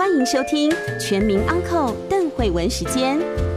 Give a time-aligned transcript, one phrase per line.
[0.00, 3.49] 欢迎收听《全民安扣邓慧文时间。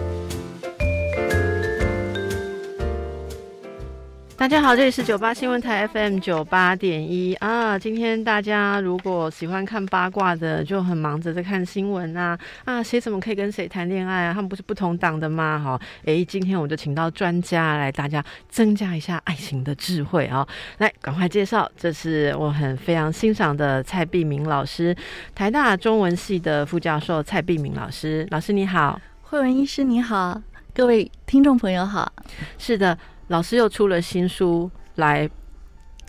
[4.44, 7.80] 大家好，这里是九八新闻台 FM 九八点一啊。
[7.80, 14.34] 今天大家如果喜欢看八卦的，就很忙着在看新闻啊啊，谁怎么可以跟谁谈恋爱啊？
[14.34, 15.58] 他们不是不同党的吗？
[15.64, 20.46] 哈，诶，今天我就请到专家来，大家增加一下爱情的智慧啊。
[20.80, 24.94] 来，赶快介绍，这是我很非常欣赏的蔡碧明老师，
[25.34, 28.28] 台大中文系的副教授蔡碧明老师。
[28.32, 30.42] 老师你好，慧文医师你好，
[30.74, 32.12] 各位听众朋友好。
[32.58, 32.98] 是的。
[33.28, 35.30] 老师又出了新书来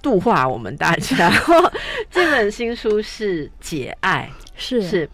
[0.03, 1.31] 度化我们大家，
[2.11, 5.09] 这本新书是《解爱》，是是，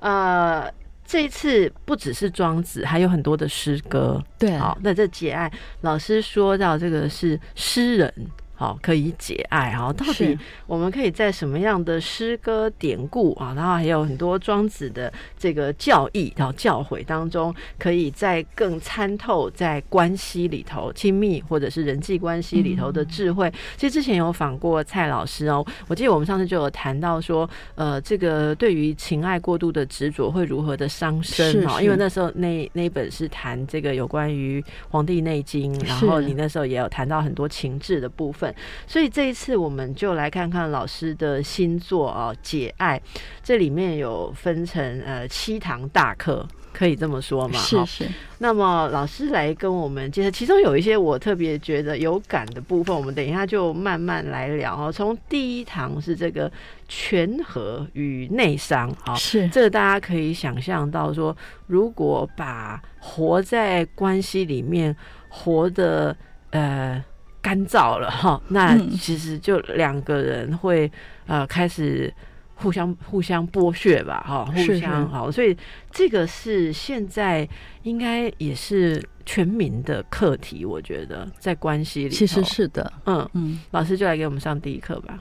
[0.00, 0.72] 呃，
[1.04, 4.22] 这一次不只是庄子，还有很多的诗歌。
[4.38, 5.48] 对，好，那这《解爱》，
[5.82, 8.12] 老师说到这个是诗人。
[8.60, 9.90] 好，可以解爱哈。
[9.90, 23.50] 到底我们可以在什么样的诗歌典故啊，然后还有很多庄子的这个教义然后教诲当中，可以在更参透在关系里头亲密或者是人际关系里头的智慧。
[23.78, 31.80] 其实之前有访过蔡老师哦，我记得我们上次就有谈到说，呃，这个对于情爱过度的执着会如何的伤身哈。
[31.80, 38.49] 因为那时候那那本是谈这个有关于《黄帝内经》，然后你那时候也有谈到很多情志的部分。
[38.86, 42.98] 所以这一次我们就来看看老师的新作啊，《解爱》
[43.42, 47.58] 这里面有分成呃七堂大课，可以这么说吗？
[47.58, 48.08] 是是。
[48.38, 54.90] 那么老师来跟我们介绍，其中有一些我特别觉得有感的部分，我们等一下就慢慢来聊哦。
[54.90, 56.50] 从第一堂是这个
[56.88, 64.96] 权和与内伤，哈，是这个大家可以想象到说，如果把活在关系里面
[65.28, 66.16] 活的
[66.50, 67.04] 呃。
[67.42, 70.90] 干燥了哈，那其实就两个人会
[71.26, 72.12] 呃开始
[72.54, 75.56] 互相互相剥削吧哈，互相好，所以
[75.90, 77.48] 这个是现在
[77.82, 85.18] 应该也是全民的课题，我觉得在关系里其实是的，嗯嗯，老师就来给我们上第一课吧。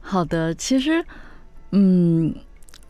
[0.00, 1.04] 好的，其实
[1.72, 2.34] 嗯，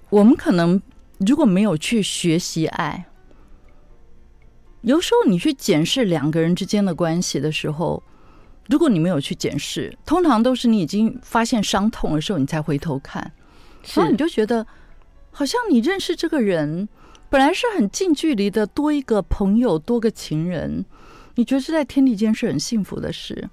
[0.08, 0.80] 我们可能
[1.18, 3.06] 如果没有去学习爱，
[4.82, 8.00] 有时候你去检视两个人之间的关系的时候。
[8.70, 13.32] 如果你没有去检视，通常都是你已经发现伤痛的时候，你才回头看，
[13.94, 14.64] 然后你就觉得
[15.32, 16.88] 好像你认识这个人，
[17.28, 20.84] 本来是很近距离的，多一个朋友，多个情人，
[21.34, 23.50] 你觉得是在天地间是很幸福的事。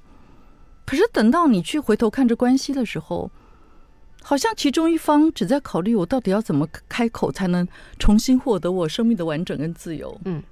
[0.86, 3.32] 可是等到你去回头看这关系的时候，
[4.22, 7.68] 好像其中一方只在考虑我到底要怎么开口，才能
[7.98, 10.16] 重新获得我生命的完整跟自由。
[10.26, 10.44] 嗯。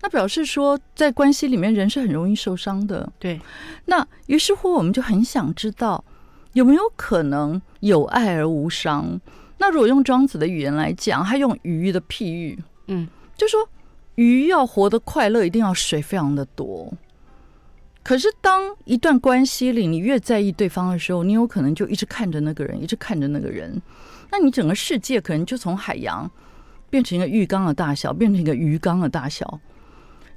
[0.00, 3.10] 那表示说，在关系里面，人是很容易受伤的。
[3.18, 3.40] 对。
[3.86, 6.04] 那于是乎，我们就很想知道，
[6.52, 9.20] 有没有可能有爱而无伤？
[9.58, 12.56] 那如果用庄子的语言来讲，他用鱼的譬喻，
[12.86, 13.68] 嗯，就说
[14.14, 16.92] 鱼要活得快乐，一定要水非常的多。
[18.04, 23.82] 可是，当一段关系里，你越在意对方的时候，你有可能就一直看着那个人，一直看着那个人。
[24.30, 26.30] 那你整个世界可能就从海洋
[26.88, 29.60] 变成一个浴缸的大小，变成一个鱼缸的大小。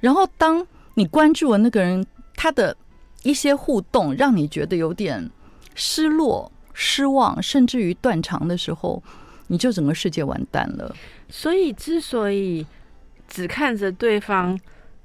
[0.02, 2.04] 然后，当你关注了那个人，
[2.34, 2.76] 他的
[3.22, 5.30] 一些互动，让你觉得有点
[5.76, 9.00] 失落、失望，甚至于断肠的时候，
[9.46, 10.92] 你就整个世界完蛋了。
[11.30, 12.66] 所以，之所以
[13.28, 14.58] 只看着对方，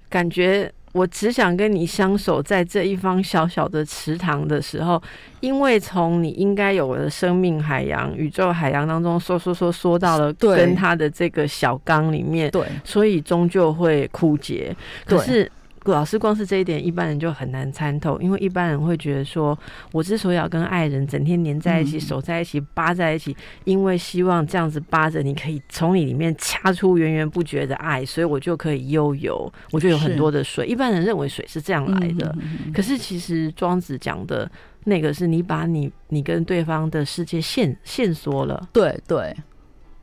[0.10, 5.02] 感觉我只想跟你相守在这一方小小的池塘的时候，
[5.42, 14.76] 因为从你应该有的生命海洋、宇宙海洋当中，说说说说到了跟他的这个小缸里面，对，所以终究会枯竭。
[15.06, 15.52] 可是。
[15.92, 19.58] 老师，光是这一点，一般人就很难参透，因为一般人会觉得说，
[19.92, 30.66] 我之所以要跟爱人整天黏在一起、守在一起、扒在一起，因为希望这样子扒着，你可以从你里面掐出源源不绝的爱，所以我就可以悠游，我就有很多的水。
[30.66, 32.36] 一般人认为水是这样来的，
[32.74, 34.50] 可是其实庄子讲的
[34.86, 39.36] 那个是你把你你跟对方的世界限限缩了，对对。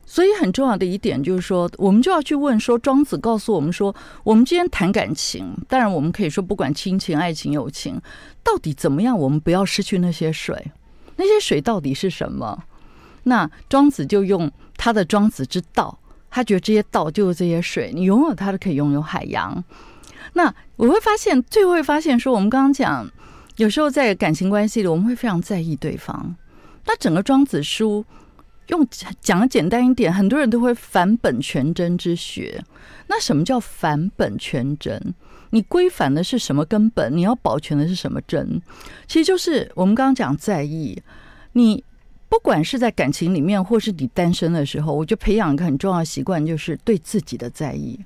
[0.05, 3.93] 所以很重要的一点就是说，我们就要去问说，庄子告诉我们说，
[4.23, 7.99] 我们今天谈感情，当然我们可以说，不管亲情、爱情、友情，
[8.43, 10.71] 到底怎么样，我们不要失去那些水。
[11.15, 12.63] 那些水到底是什么？
[13.23, 15.97] 那庄子就用他的庄子之道，
[16.29, 19.63] 他觉得这些道就是这些水，你拥有它就可以拥有海洋。
[20.33, 23.09] 那我会发现，最后会发现说，我们刚刚讲，
[23.55, 26.35] 有时候在感情关系里，我们会非常在意对方。
[26.85, 28.05] 那整个庄子书
[28.67, 28.87] 用
[29.21, 32.63] 讲的简单一点，很多人都会返本全真之学。
[33.07, 35.13] 那什么叫返本全真？
[35.51, 37.15] 你归返的是什么根本？
[37.15, 38.61] 你要保全的是什么真？
[39.07, 41.01] 其实就是我们刚刚讲在意。
[41.53, 41.83] 你
[42.27, 47.99] 不管是在感情里面，或是你单身的时候，我就培养一个很重要的习惯，就是对自己的在意。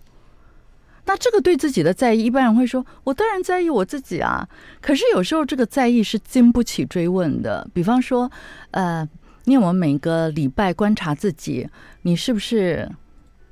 [1.05, 4.47] 那这个对自己的在意，一般人会说：“我当然在意我自己啊。”
[4.79, 7.67] 可是有时候这个在意是经不起追问的。
[7.73, 8.31] 比方说，
[8.69, 9.07] 呃，
[9.45, 11.67] 你有没有每个礼拜观察自己，
[12.03, 12.89] 你是不是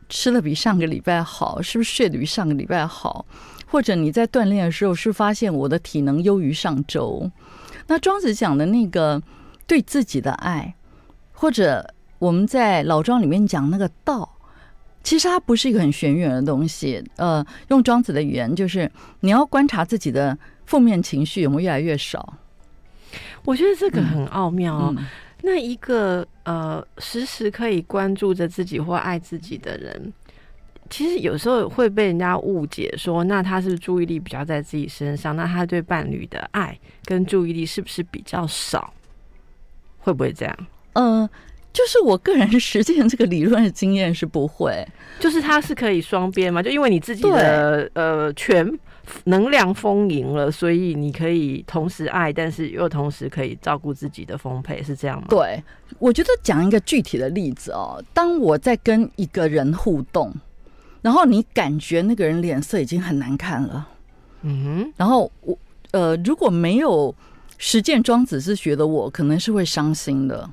[0.09, 1.61] 吃的比上个礼拜好？
[1.61, 3.25] 是不是睡得比上个礼拜好？
[3.65, 7.29] 或者你在锻炼的时候，是发现我的体能优于上周？
[7.87, 9.21] 那庄子讲的那个
[9.65, 10.75] 对自己的爱，
[11.33, 14.33] 或者我们在老庄里面讲那个道。
[15.03, 18.91] 其实它不是一个很玄远的东西，呃，用庄子的语言，就是
[19.21, 22.33] 你要观察自己的负面情绪有没有越来越少。
[23.45, 24.95] 我觉得这个很奥妙哦。
[25.41, 30.13] 那一个呃，时时可以关注着自己或爱自己的人，
[30.89, 38.93] 其实有时候会被人家误解说，那他是注意力比较在自己身上，那他对伴侣的爱跟注意力是不是比较少？
[39.99, 40.57] 会不会这样？
[40.93, 41.29] 嗯。
[41.73, 44.83] 就是我个人实践这个理论的经验是不会，
[45.19, 48.67] 就是他是可以双边嘛，就因为你自己的呃全
[49.25, 55.27] 能量丰盈了，所以你可以同时爱，但是又同时可以照顾自己的丰沛，是这样吗？
[55.29, 55.63] 对，
[55.99, 60.33] 我觉得讲一个具体的例子哦，当我在跟一个人互动，
[61.01, 63.87] 然后你感觉那个人脸色已经很难看了，
[64.41, 65.57] 嗯哼，然后我
[65.91, 67.13] 呃如果没有
[67.57, 70.49] 实践庄子之学的我，可能是会伤心的。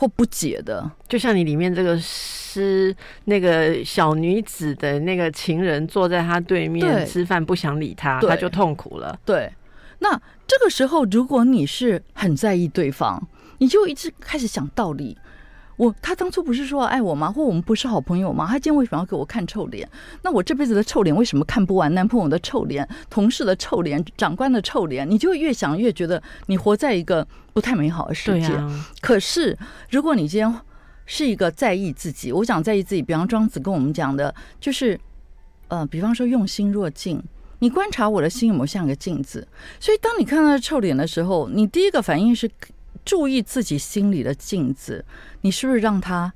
[0.00, 9.20] 或不解的，就像你里面这个诗，那个小女子的那个情人坐在他对面吃饭，不想理他，他就痛苦了。
[9.26, 9.52] 对，
[9.98, 13.22] 那这个时候，如果你是很在意对方，
[13.58, 15.18] 你就一直开始想道理。
[15.80, 17.32] 我他当初不是说爱我吗？
[17.32, 18.46] 或我们不是好朋友吗？
[18.46, 19.88] 他今天为什么要给我看臭脸？
[20.20, 21.94] 那我这辈子的臭脸为什么看不完？
[21.94, 28.50] 男朋友的臭脸、同事的臭脸、长官的臭脸，你就越想越觉得你活在一个不太美好的世界。
[29.00, 29.56] 可是
[29.88, 30.54] 如果你今天
[31.06, 35.00] 是一个在意自己，我想在意自己，比方庄子跟我们讲的，就是
[35.68, 37.22] 呃，比方说用心若镜，
[37.60, 39.48] 你观察我的心有没有像个镜子？
[39.80, 42.50] 所以当你看到臭脸的时候，你第一个反应是。
[43.10, 45.04] 注意自己心里的镜子，
[45.40, 46.32] 你是不是让他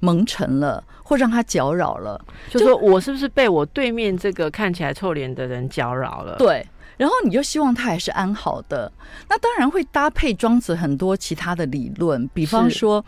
[0.00, 2.20] 蒙尘了，或让他搅扰了？
[2.50, 6.34] 就说我是不是被我对面这个看起来臭脸的人搅扰了？
[6.36, 8.90] 对，然后你就希望他还是安好的。
[9.28, 13.04] 那当然会搭配庄子很多其他的理论，比方说，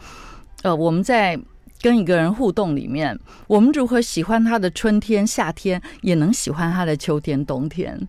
[0.63, 1.37] 呃，我们在
[1.83, 3.19] 跟一个人互动里面，
[3.49, 8.09] 我们如何喜欢他的春天、夏天，也能喜欢他的秋天、冬天。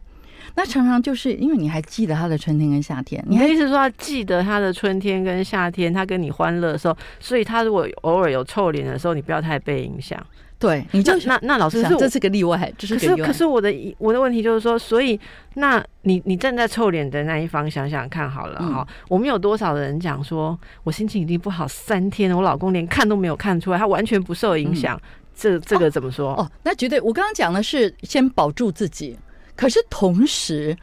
[0.60, 10.22] 那常常就是因为你还记得他的春天跟夏天，你的意思说他记得他的春天跟夏天，他跟你欢乐的时候，所以他如果偶尔有臭脸的时候，你不要太被影响。
[10.58, 15.18] 对，你就那那老师想这是个例外，就是可是可是我的我的问题就是说，所以
[15.54, 25.02] 那你你站在臭脸的那一方想想看好了哈，我们有多少人讲说我心情已经不好三天了，我老公连看都没有看出来，他完全不受影响，
[25.34, 26.34] 这这个怎么说？
[26.34, 29.18] 哦，那绝对，我刚刚讲的是先保住自己。
[29.60, 30.78] 可是同时，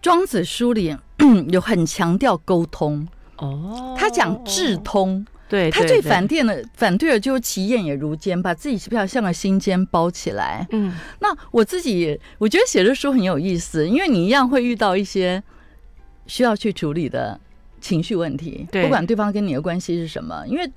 [0.00, 0.96] 庄子书里
[1.52, 10.66] 有很强调沟通哦，他讲智通，对他最反对的反对的就是其燕也如坚，把自己比较像个心尖包起来。
[10.70, 15.42] 嗯，那我自己我觉得写的书很有意思，因为你一样会遇到一些
[16.26, 17.38] 需要去处理的
[17.78, 20.72] 情绪问题，不管对方跟你的关系是什么，因为。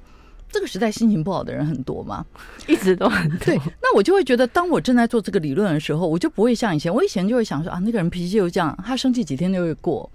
[0.57, 2.25] 这个时代心情不好的人很多嘛，
[2.65, 3.37] 一直都很多。
[3.45, 6.91] 对，那我就会觉得，当我正在做这个理论的时候，我就不会像以前。
[6.91, 10.09] 我以前就会想说啊，那个人脾气又这样，他生气几天就会过。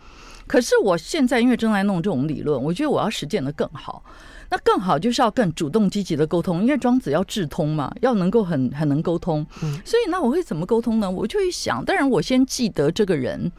[0.48, 4.04] 可是我现在因为正在弄这种理论，我觉得我要实践的更好。
[4.50, 9.46] 那更好就是要更主动积极的沟通，因为庄子要智通嘛，要能够很很能沟通。
[9.62, 11.08] 嗯，所以那我会怎么沟通呢？
[11.08, 13.52] 我就会想，当然我先记得这个人。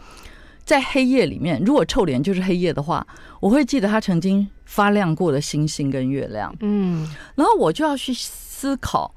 [0.66, 3.06] 在黑夜里面，如果臭脸就是黑夜的话，
[3.42, 6.56] 我会记得他曾经发亮过的星星跟月亮。
[6.62, 9.14] 嗯，然后我就要去思考，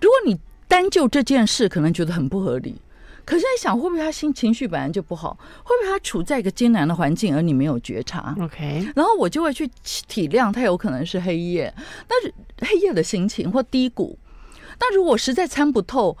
[0.00, 2.76] 如果你单就这件事，可能觉得很不合理。
[3.24, 5.38] 可是在想，会不会他心情绪本来就不好？
[5.64, 11.74] 会不会他处在一个艰难的环境，而你没有觉察？OK，然后我就会去体谅他有可能是黑夜，
[12.06, 14.18] 但是黑夜的心情或低谷。
[14.78, 16.16] 那如果实在参不透。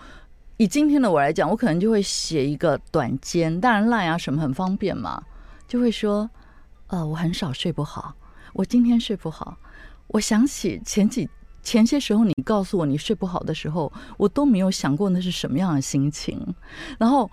[0.58, 5.22] 以今天的我来讲，我可能就会写一个短间，当然赖啊什么很方便嘛，
[5.68, 6.30] 就会说，
[6.86, 8.14] 呃，我很少睡不好，
[8.54, 9.58] 我今天睡不好，
[10.06, 11.28] 我想起前几
[11.62, 16.54] 前些时候你告诉我你睡不好的时候，我都没有想过那是什么样的心情。
[16.98, 17.30] 然后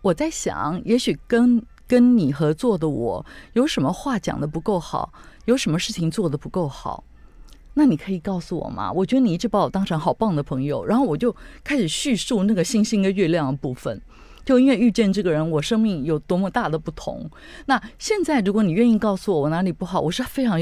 [0.00, 5.12] 我在想，也许跟跟你合作的我有什么话讲的不够好，
[5.46, 7.02] 有什么事情做的不够好，
[7.74, 8.90] 那你可以告诉我吗？
[8.92, 14.00] 我觉得你一直把我当成好棒的朋友，然后我就开始叙述那个星星跟月亮的部分。
[14.44, 17.30] 就因为遇见这个人，我生命有多么大的不同。
[17.66, 20.58] 那现在，如果你愿意告诉我我哪里不好，我是非常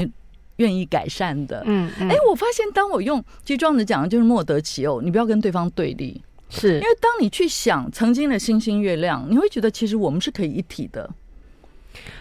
[0.57, 1.63] 愿意改善的。
[1.65, 11.09] 嗯，嗯哎，我发现当我用，其实庄子讲的就是莫得其偶，你不要跟对方对立，是因为当你去想曾经的星星月亮，你会觉得其实我们是可以一体的。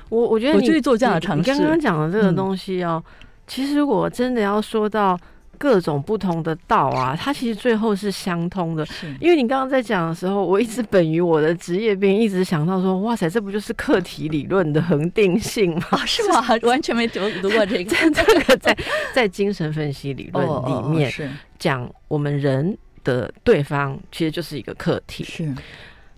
[0.08, 3.02] 我我觉得你我就去做这样的尝试刚刚讲的这个嗯东西哦，
[3.48, 5.18] 其实如果真的要说到
[5.56, 8.86] 各种不同的道啊，它其实最后是相通的。
[8.86, 15.82] 是因为你刚刚在讲的时候，我一直本于我的职业病，一直想到说，哇塞，这不就是课题理论的恒定性吗？
[15.90, 16.44] 啊，是吗？
[16.62, 18.76] 完全没读读过这个 这个在
[19.12, 21.28] 在精神分析理论里面是
[21.58, 25.24] 讲，我们人的对方其实就是一个课题。
[25.24, 25.52] 是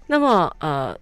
[0.07, 0.99] 那么呃，呃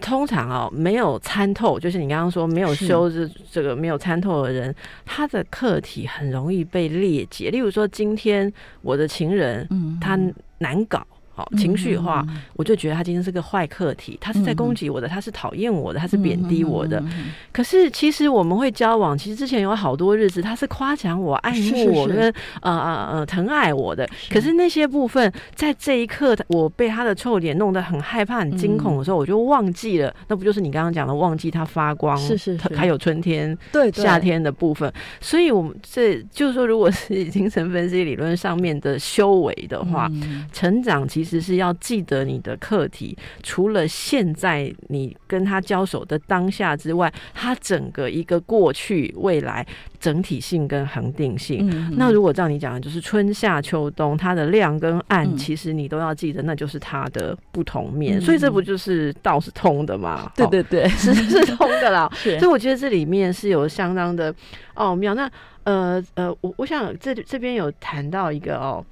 [0.00, 4.74] 通常哦，没有参透，就是你刚刚说没有修这这个没有参透的人，
[5.04, 7.50] 他的课题很容易被裂解。
[7.50, 8.52] 例如说，今天
[8.82, 10.18] 我的情人嗯他
[10.58, 11.06] 难搞。
[11.38, 16.98] 好，情绪化，我就觉得他今天是个坏课题，他是在攻击我的，他是讨厌我的，他是贬低我的。
[17.06, 24.08] 嗯可是其实我们会交往，其实之前有好多日子，他是夸奖我、爱慕我跟呃呃呃疼爱我的。
[24.30, 30.12] 可是那些部分，在这一刻，我被他的臭脸弄得很害怕、很惊恐的时候，我就忘记了。
[30.26, 33.56] 那不就是你刚刚讲的，忘记他发光，是是是还有春天、
[33.92, 34.92] 夏天的部分。
[35.20, 49.66] 所以，我们这就是说，如果是精神分析理论上面的修为的话，嗯成长其实是要记得你的课题，除了现在你跟他交手的当下之外，他整个一个过去、未来
[50.00, 51.68] 整体性跟恒定性。
[51.70, 58.18] 嗯那如果照你讲的，就是春夏秋冬，它的亮跟暗，嗯其实你都要记得，那就是它的不同面。
[58.18, 60.24] 嗯所以这不就是道是通的吗？
[60.24, 62.10] 哦，对对对，是是通的啦。
[62.38, 64.34] 所以我觉得这里面是有相当的
[64.74, 65.14] 奥妙。
[65.14, 65.30] 那
[65.64, 68.84] 呃呃，我我想这这边有谈到一个哦。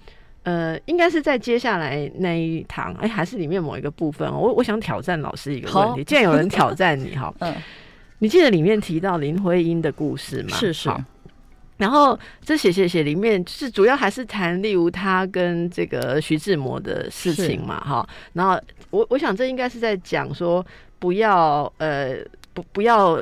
[0.47, 4.39] 呃，应该是在接下来那一堂，哎，还是里面某一个部分哦。
[4.39, 7.53] 我我想挑战老师一个问题，既然有人挑战你哈，嗯
[8.21, 10.57] 你记得里面提到林徽因的故事吗？
[10.57, 10.89] 是是
[11.79, 18.09] 然后这写写写里面就是主要还是谈，例如他跟这个徐志摩的事情嘛，哈。
[18.33, 18.57] 然后
[18.91, 20.65] 我我想这应该是在讲说
[21.01, 22.15] 不要呃
[22.55, 23.21] 不不要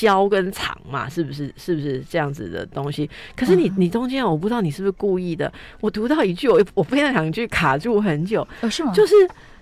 [0.00, 3.08] 教跟藏嘛，是不是是不是这样子的东西？
[3.36, 8.92] 可是你嗯你中间我不知道你是不是故意的，我读到一句我我非常两句卡住很久，哦是吗？
[8.94, 9.14] 就是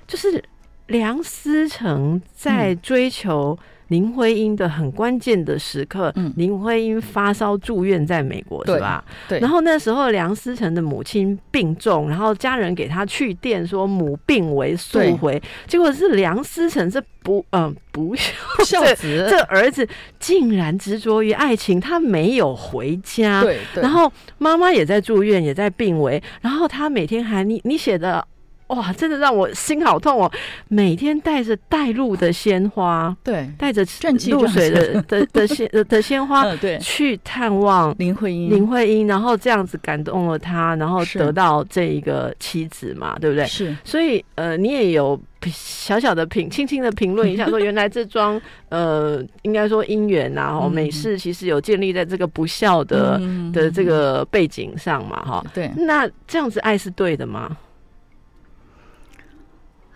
[0.07, 0.43] 就是
[0.87, 6.33] 梁思成在嗯追求林徽因的很关键的时刻，嗯。
[6.37, 9.05] 林徽因发烧住院在美国是吧？
[9.29, 19.27] 对，然后那时候梁思成的母亲病重，然后家人给他去电说母病危速回，结果是梁思成这不嗯、不孝这子。
[19.31, 19.87] 这儿子
[20.19, 28.25] 竟然执着于爱情，他没有回家，对对，然后妈妈也在住院，也在病危，然后他每天还你你写的
[28.69, 30.31] 哇，真的让我心好痛哦！
[30.69, 33.83] 每天带着带露的鲜花，对带着
[34.31, 43.47] 露水的的的鲜的的鲜花 嗯对去探望林徽因林徽因，然后这样子感动了他，然后得到这一个妻子嘛，对不对？
[43.47, 55.45] 是所以呃，你也有小小的评，轻轻的评论一下，说原来这桩 呃，应该说姻缘呐，哦，嗯美事其实有建立在这个不孝的、嗯的这个背景上嘛，哈。
[55.55, 57.57] 对，那这样子爱是对的吗？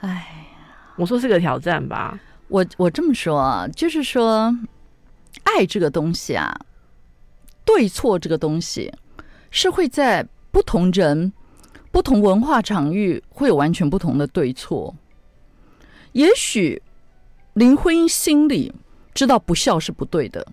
[0.02, 0.24] 哎呀。
[0.96, 2.20] 我说是个挑战吧。
[2.48, 4.54] 我我这么说啊，就是说，
[5.42, 6.54] 爱这个东西啊，
[7.64, 8.92] 对错这个东西，
[9.50, 11.32] 是会在不同人、
[11.90, 14.94] 不同文化场域会有完全不同的对错。
[16.12, 16.82] 也许
[17.54, 18.70] 林徽因心里
[19.14, 20.46] 知道不孝是不对的，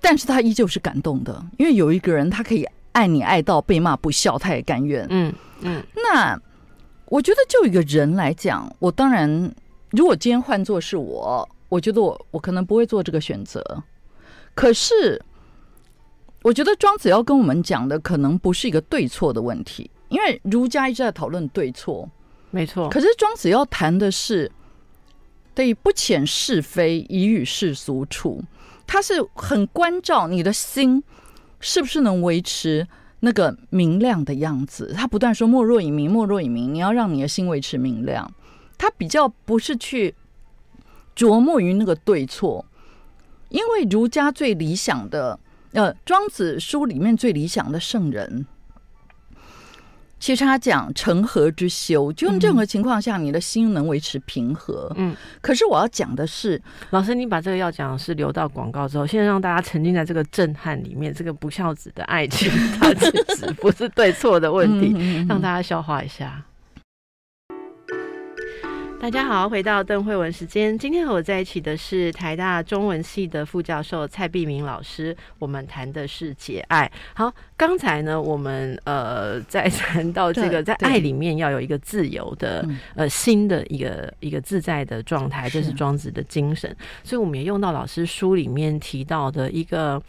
[0.00, 5.06] 但是她依旧是感动的，因为有一个人他可以爱你爱到被骂不孝，他也甘愿。
[5.10, 6.40] 嗯嗯那
[7.08, 9.54] 我觉得就一个人来讲，我当然，
[9.90, 13.82] 如果今天换作是我，我觉得我我可能不会做这个选择。
[14.54, 15.22] 可是，
[16.42, 22.08] 我觉得庄子要跟我们讲的，可能不是一个对错的问题，因为儒家一直在讨论对错，
[22.50, 22.88] 没错。
[22.88, 24.50] 可是庄子要谈的是，
[25.54, 28.42] 对不遣是非，以与世俗处。
[28.86, 31.02] 他是很关照你的心
[31.58, 32.86] 是不是能维持
[33.26, 34.94] 那个明亮的样子。
[34.96, 38.32] 他不断说“莫若以明，莫若以明”，你要让你的心维持明亮。
[38.78, 40.14] 他比较不是去
[41.16, 42.64] 琢磨于那个对错，
[43.48, 45.40] 因为儒家最理想的，
[45.72, 48.46] 呃，庄子书里面最理想的圣人，
[50.18, 54.90] 其实他讲成和之修，就任何情况下，你的心能维持平和。
[54.96, 66.42] 嗯，可是我要讲的是，老师，你把这个要讲的是留到广告之后，现在让大家沉浸在这个震撼里面，这个不孝子的爱情，它其实不是对错的问题，嗯让大家消化一下。
[68.98, 70.76] 大家好，回到邓慧文时间。
[70.76, 75.16] 今天和我在一起的是台大中文系的副教授蔡碧明老师。
[75.38, 76.90] 我们谈的是节爱。
[77.14, 86.74] 好，刚才呢，我们呃在谈到这个，在爱里面要有一个自由的嗯呃新的一个一个自在的状态，这是是庄子的精神。
[87.04, 90.02] 所以我们也用到老师书里面提到的一个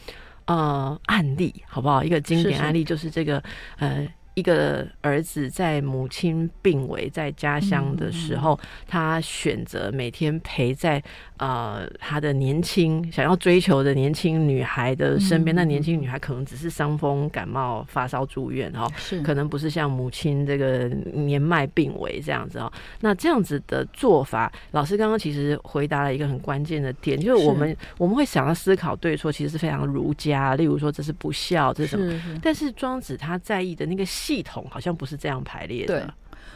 [0.46, 2.04] 呃案例，好不好？
[2.04, 3.44] 一个经典案例就是这个
[3.78, 4.08] 呃。
[4.38, 11.04] 一个儿子在母亲病危在家乡的时候，他选择每天陪在
[11.38, 15.54] 呃他的年轻想要追求的年轻女孩的身边。
[15.54, 22.72] 嗯那年轻女孩可能只是伤风感冒发烧住院哈，是可能不是像母亲这个年迈病危这样子哦。
[23.02, 30.54] 那这样子的做法，老师刚刚其实回答了一个很关键的点，就是我们我们会想要思考对错，其实是非常儒家。
[30.56, 32.12] 例如说这是不孝，这是什么？
[32.12, 32.40] 是是。
[32.44, 36.02] 但是庄子他在意的那个系统好像不是这样排列的。
[36.02, 36.08] 对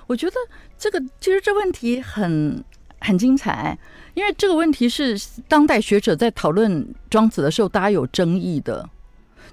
[0.08, 0.36] 我觉得
[0.78, 2.62] 这个其实这问题很
[3.00, 3.78] 很精彩，
[4.14, 8.90] 因为这个问题是当代学者在讨论庄子的时候，大家有争议的。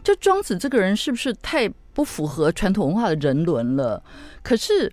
[0.03, 4.03] 就庄子这个人是不是太不符合传统文化的人伦了？
[4.43, 4.93] 可是，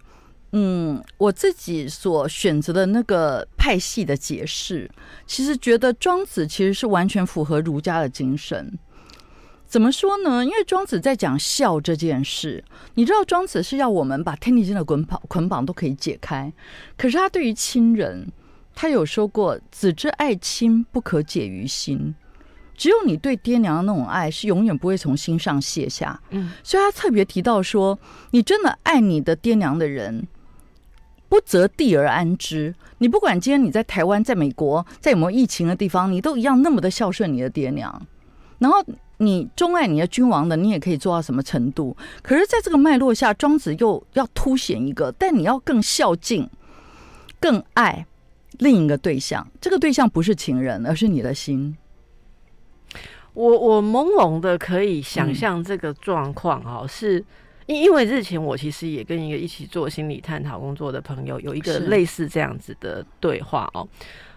[0.52, 4.90] 嗯，我自己所选择的那个派系的解释，
[5.26, 8.78] 其实觉得庄子其实是完全符合儒家的精神。
[9.76, 10.42] 怎么说呢？
[10.46, 12.64] 因为庄子在讲孝这件事，
[12.94, 16.54] 你知道庄子是要我们把天地间的捆绑捆绑都可以解开，
[16.96, 18.26] 可是他对于亲人，
[18.74, 22.16] 他有说过“子之爱亲，不可解于心”。
[22.78, 28.00] 只有你对爹娘的那种爱是永远不会从心上卸下，嗯，所以他特别提到说，
[28.32, 30.26] 你真的爱你的爹娘的人，
[31.28, 32.74] 不择地而安之。
[33.00, 38.08] 你不管今天你在台湾、在美国、在有没有疫情的地方，你都一样那么的孝顺你的爹娘。
[38.58, 38.82] 然后
[39.18, 41.96] 你钟爱你的君王的，你也可以做到什么程度？
[42.22, 46.50] 可是，在这个脉络下，庄子又要凸显一个，但你要更孝敬、
[47.40, 48.06] 更爱
[48.60, 49.48] 另一个对象。
[49.62, 51.78] 这个对象不是情人，而是你的心。
[53.34, 57.24] 我我朦胧的可以想象这个状况哦，是
[57.66, 63.86] 因因为日前我其实也跟一个一起做心理探讨工作的朋友有一个类似这样子的对话哦。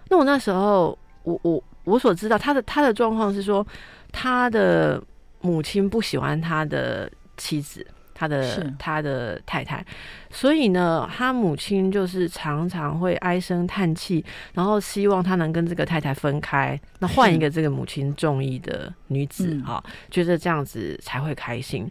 [0.09, 3.65] 那我那时候，我我我所知道他的他的状况是说，
[4.13, 5.03] 他的
[5.41, 7.87] 母亲不喜欢他的妻子。
[8.21, 9.81] 他的他的太太，
[10.29, 21.89] 所以呢，他母亲就是常常会唉声叹气，然后希望他能跟这个太太分开，那换一个这个母亲中意的女子嗯啊、觉得这样子才会开心。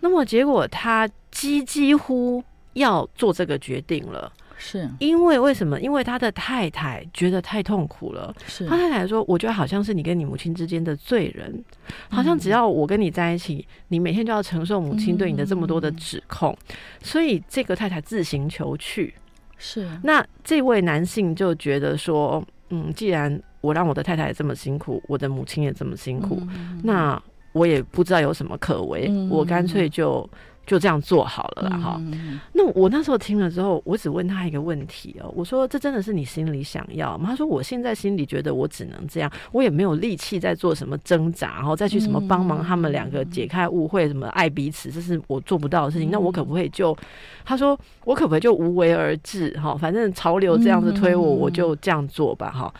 [0.00, 4.32] 那么结果他几几乎要做这个决定了，
[4.64, 4.88] 是。
[5.00, 5.80] 因为为什么？
[5.80, 8.32] 因为他的太太觉得太痛苦了。
[8.46, 8.64] 是。
[8.68, 11.64] 他太太说：“我觉得好像是你跟你母亲之间的罪人，
[12.08, 16.56] 好像只要我跟你在一起，你每天就要承受母亲对你的这么多的指控，
[17.02, 19.12] 所以这个太太自行求去。
[19.58, 19.88] 是。
[20.04, 26.40] 那这位男性就觉得说，嗯，既然我让我的太太也这么辛苦，我的母亲也这么辛苦，
[26.84, 27.20] 那
[27.52, 29.28] 我也不知道有什么可为，嗯。
[29.28, 30.28] 我干脆就
[30.64, 46.10] 就这样做好了啦，哈、嗯那我那时候听了之后，我只问他一个问题哦，我说：“这真的是你心里想要吗？”他说：“我现在心里觉得我只能这样，我也没有力气再做什么挣扎，然后再去什么帮忙他们两个解开误会，什么爱彼此，这是我做不到的事情。
[46.12, 46.96] 那我可不可以就……
[47.44, 49.50] 他说我可不可以就无为而治？
[49.58, 52.50] 哈，反正潮流这样子推我，我就这样做吧。
[52.50, 52.72] 哈，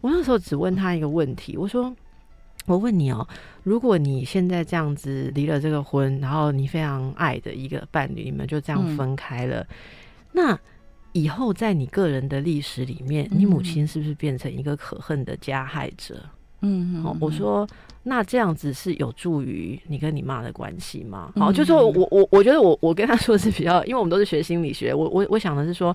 [0.00, 1.94] 我那时候只问他一个问题，我说：
[2.64, 3.26] 我问你哦，
[3.68, 9.66] 如果你现在这样子离了这个婚，然后你非常爱的一个伴侣，你们就这样分开了，
[10.32, 10.58] 那
[11.12, 16.18] 以后在你个人的历史里面，你母亲是不是变成一个可恨的加害者？
[16.62, 17.68] 嗯哦，我说
[18.02, 21.30] 那这样子是有助于你跟你妈的关系吗？
[21.36, 25.94] 好，就说我我我觉得我我跟他说的是比较，因为我们都是学心理学，我我我想的是说，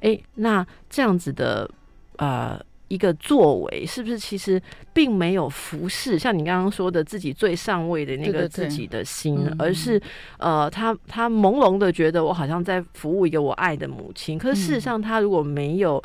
[0.00, 1.68] 哎，那这样子的
[2.18, 2.60] 呃。
[2.94, 4.60] 一个作为是不是其实
[4.92, 10.00] 并没有服侍像你刚刚说的自己最上位的那个自己的心，嗯而是
[10.38, 16.00] 呃，他他朦胧的觉得我好像在服务一个我爱的母亲，可是事实上他如果没有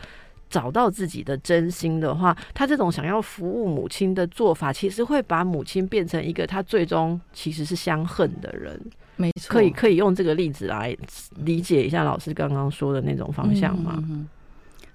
[0.50, 8.80] 找到自己的真心的话，他这种想要服务母亲的做法，其实会把母亲变成一个他最终其实是相恨的人。
[9.16, 10.98] 没错，可以可以用这个例子来
[11.44, 13.94] 理解一下老师刚刚说的那种方向吗？
[13.98, 14.28] 嗯嗯嗯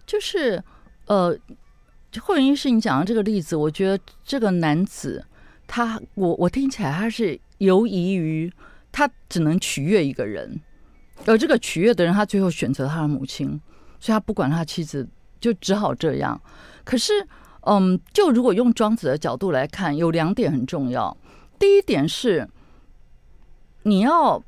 [0.06, 0.62] 就是
[1.06, 1.34] 呃，
[2.20, 5.24] 霍元医师你讲的这个例子，我觉得这个男子
[5.66, 8.52] 他，我我听起来他是犹疑于
[8.92, 10.60] 他只能取悦一个人，
[11.26, 13.60] 而这个取悦的人，他最后选择他的母亲，
[13.98, 15.08] 所以他不管他妻子，
[15.40, 16.40] 就只好这样。
[16.84, 17.26] 可是，
[17.62, 21.16] 嗯，就如果用庄子的角度来看，有两点很重要。
[21.58, 22.48] 第一点是，
[23.84, 24.42] 你要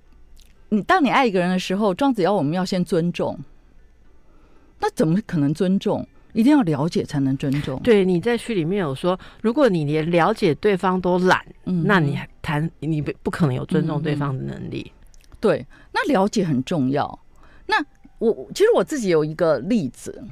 [0.69, 3.39] 你当你爱一个人的时候，庄子要我们要先尊重。
[4.79, 6.07] 那怎么可能尊重？
[6.37, 7.81] 一定要了解才能尊重。
[7.83, 14.92] 对，你在序里面有说，如果你连了解对方都懒，嗯那你还谈你不不可能有尊重对方的能力。
[15.40, 17.18] 对，那了解很重要。
[17.64, 17.83] 那
[18.18, 20.22] 我其实我自己有一个例子，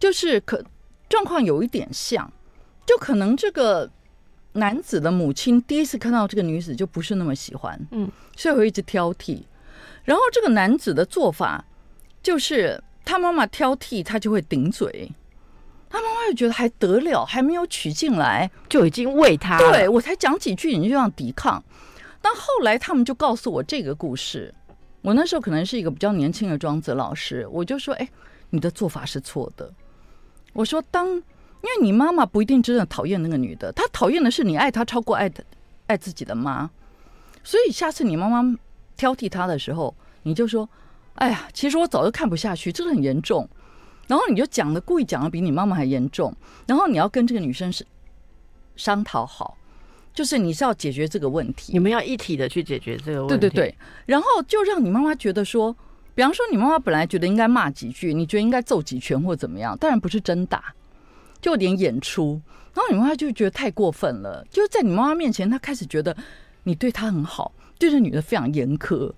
[0.00, 0.60] 就是可
[1.08, 2.32] 状况有一点像，
[2.84, 3.88] 就可能这个
[4.54, 9.42] 男子的母亲第一次看到这个女子就不是那么喜欢，嗯，所以会一直挑剔。
[10.02, 11.64] 然后这个男子的做法
[12.20, 15.08] 就是他妈妈挑剔，他就会顶嘴。
[15.90, 21.62] 他妈妈就觉得还得了，还没有娶进来，就已经为他对我才讲几句，你就这样抵抗。
[22.20, 24.54] 但后来他们就告诉我这个故事，
[25.02, 28.08] 我那时候可能是一个比较年轻的庄子老师，我就说：“哎，
[28.50, 29.72] 你的做法是错的。”
[30.52, 35.44] 我说：“当因为你妈妈不一定真的讨厌那个女的，她讨厌的是你爱她超过爱的
[35.86, 36.68] 爱自己的妈，
[37.42, 38.58] 所以下次你妈妈
[38.96, 40.68] 挑剔她的时候，你就说
[41.14, 43.48] ：‘哎呀，其实我早就看不下去，这个很严重。’
[44.08, 46.34] 然后你就讲的故意讲的比你妈妈还严重，
[46.66, 47.86] 然后你要跟这个女生是
[48.74, 49.56] 商讨好。”
[50.14, 53.36] 就是你是要解决这个问题，你们要一体的去解决这个问题。
[53.38, 55.72] 对对对，然后就让你妈妈觉得说，
[56.12, 60.74] 比方说你妈妈本来觉得应该骂几句，你觉得应该揍几拳或怎么样，当然不是真打，
[61.40, 62.40] 就有点演出。
[62.74, 66.16] 然后你妈妈就觉得太过分了，就在你妈妈面前，她开始觉得
[66.64, 69.12] 你对她很好，对这女的非常严苛。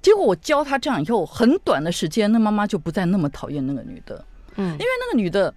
[0.00, 4.24] 结果我教她这样以后，很短的时间，那妈妈就不再那么讨厌那个女的，
[4.56, 5.54] 嗯因为那个女的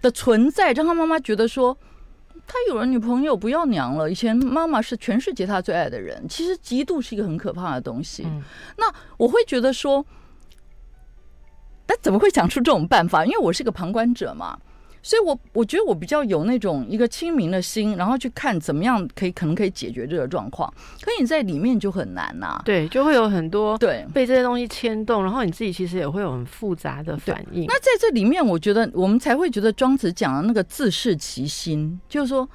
[0.00, 1.76] 的存在，让他妈妈觉得说。
[2.48, 4.08] 他有了女朋友，不要娘了。
[4.08, 8.22] 以前妈妈是全世界他最爱的人，其实嫉妒是一个很可怕的东西。
[8.24, 8.40] 嗯
[8.76, 10.06] 那我会觉得说，
[11.88, 13.24] 他怎么会想出这种办法？
[13.24, 14.56] 因为我是个旁观者嘛，
[15.06, 20.68] 所以我我觉得我比较有那种一个清明的心，然后去看怎么样可以可能可以解决这个状况。
[21.00, 27.66] 可你在里面就很难呐、对，就会有很多对，被这些东西牵动，然后你自己其实也会有很复杂的反应。
[27.66, 32.48] 那在这里面，我觉得我们才会觉得庄子讲的那个自视其心，就是说，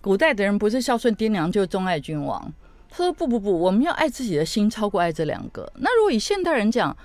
[0.00, 2.50] 古代的人不是孝顺爹娘，就是钟爱君王。
[2.88, 5.70] 他说不不不，我们要爱自己的心超过爱这两个。
[5.76, 6.96] 那如果以现代人讲，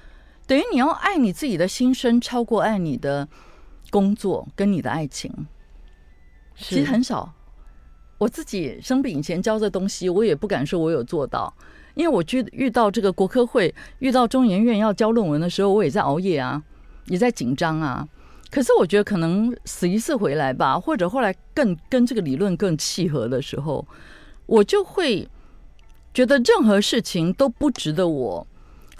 [0.47, 3.27] 等于你要爱你自己的心声超过爱你的
[3.95, 5.31] 工作跟你的爱情，
[6.57, 7.33] 其实很少。
[8.17, 11.53] 我自己生病以前教的东西，我也不敢说我有做到，
[11.93, 16.61] 因为我遇遇到这个国科会，遇到中研院要交论文的时候，我也在熬夜啊，
[17.05, 18.05] 也在紧张啊。
[18.51, 23.87] 可是我觉得可能死一次回来吧，或者后来更跟这个理论更契合的时候，
[24.45, 25.25] 我就会
[26.13, 28.45] 觉得任何事情都不值得我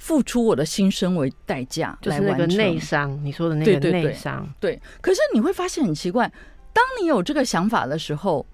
[0.06, 2.46] 付出我的心声为代价就是那个。
[2.46, 6.32] 内伤，你说的那个内伤，对，可是你会发现很奇怪，
[6.72, 8.46] 当你有这个想法的时候，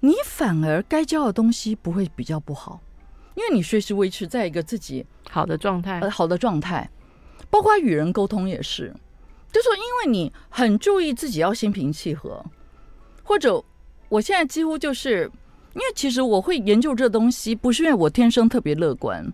[0.00, 2.82] 你反而该教的东西不会比较不好，
[3.34, 6.00] 因为你随时维持在一个自己好的状态。
[6.00, 6.90] 呃好的状态，
[7.48, 8.94] 包括与人沟通也是，
[9.50, 12.44] 就说因为你很注意自己要心平气和，
[13.22, 13.64] 或者
[14.10, 15.30] 我现在几乎就是
[15.72, 19.32] 因为其实我会研究这东西，不是因为我天生特别乐观，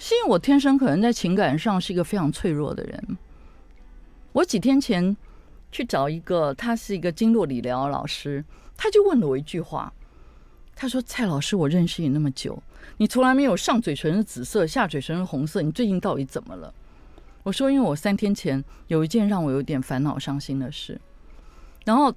[0.00, 3.18] 是因为我天生可能在情感上是一个非常脆弱的人。
[4.32, 5.14] 我几天前
[5.70, 8.42] 去找一个，他是一个经络理疗老师，
[8.78, 9.92] 他就问了我一句话，
[10.74, 12.62] 他说：“蔡老师，我认识你那么久，
[12.96, 16.72] 你从来没有上嘴唇是紫色，下嘴唇是红色，你最近到底怎么了？”
[17.44, 20.98] 我说：“因为我三天前有一件让我有点烦恼、伤心的事，
[21.84, 22.10] 然后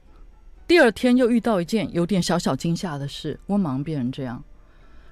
[0.65, 4.41] 第二天又遇到一件有点小小惊吓的事，我马上变成这样。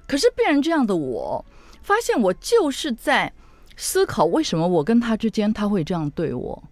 [0.06, 1.44] 可是变成这样的我，
[1.82, 3.32] 发现我就是在
[3.76, 6.62] 思考为什么我跟他之间他会这样对我，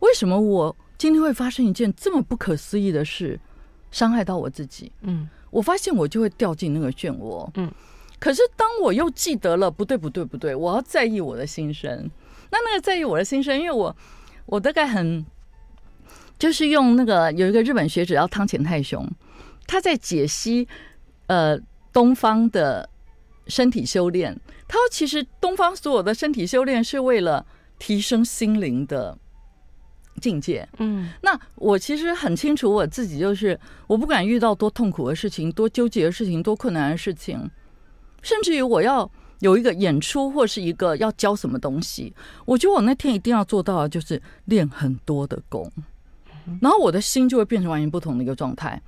[0.00, 3.38] 为什么我今天会发生一件这么不可思议的事，
[3.90, 4.90] 伤害到我自己。
[5.02, 7.48] 嗯，我发现我就会掉进那个漩涡。
[7.54, 7.72] 嗯，
[8.18, 12.10] 可是当我又记得了，不对不对不对，我要在意我的心声。
[12.50, 13.96] 那那个在意我的心声，因为我
[14.46, 15.24] 我大概很
[16.38, 19.08] 就是用那个有一个日本学者叫汤浅太雄，
[19.66, 20.66] 他在解析
[21.28, 21.56] 呃
[21.92, 22.89] 东方的
[23.50, 24.38] 身体修炼。
[24.68, 27.44] 他说，其实东方所有的身体修炼是为了
[27.78, 29.18] 提升心灵的
[30.20, 30.68] 境界。
[30.78, 33.58] 嗯，那我其实很清楚我自己，就是
[33.88, 37.50] 我不管遇到多痛苦的事情、多纠结的事情、多困难的事情，
[38.22, 39.10] 甚至于我要
[39.40, 45.68] 有一个演出或是一个要教什么东西，我觉得我那天一定要做到的就是练很多的功，
[46.60, 48.80] 然后我的心就会变成完全不同的一个状态，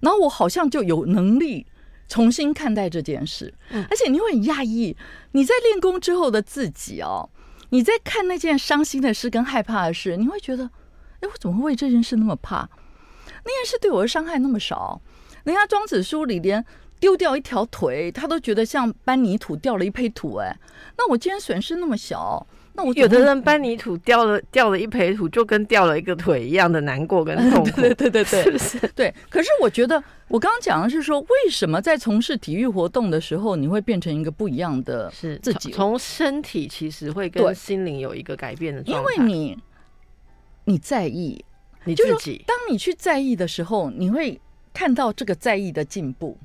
[0.00, 1.66] 然后我好像就有能力。
[2.12, 4.94] 重新看待这件事，嗯而且你会很讶异，
[5.30, 7.30] 你在练功之后的自己哦，
[7.70, 10.64] 你在看那件伤心的事跟害怕的事，你会觉得，
[11.20, 12.68] 哎，我怎么会为这件事那么怕？
[13.44, 15.00] 那件事对我的伤害那么少。
[15.44, 16.62] 人家庄子书里连
[17.00, 20.36] 丢掉一条腿，他都觉得像搬泥土掉了一配土。
[20.36, 20.54] 哎，
[20.98, 27.70] 那我竟然损失那么小，那我有的人搬泥土掉了掉了一培土，就跟掉了一个腿一样的难过跟痛苦。
[27.82, 28.78] 对对对对，是不是？
[28.94, 29.14] 对。
[29.28, 35.70] 可是我觉得，我刚刚讲的是说，为什么在从事体育活动的时候，你会变成一个不一样的是自己？
[35.70, 39.58] 从身体其实会对跟心灵有一个改变的状因，为你
[40.64, 41.44] 你在意，
[41.84, 44.40] 你就是自己当你去在意的时候，你会
[44.72, 46.38] 看到这个在意的进步。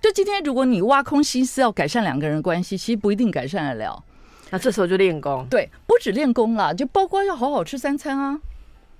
[0.00, 4.02] 就今天，如果你挖空心思要改善两个人的关系，其实不一定改善得了。
[4.50, 5.46] 那这时候就练功。
[5.48, 8.40] 对，不止练功啦，就包括要好好吃三餐啊，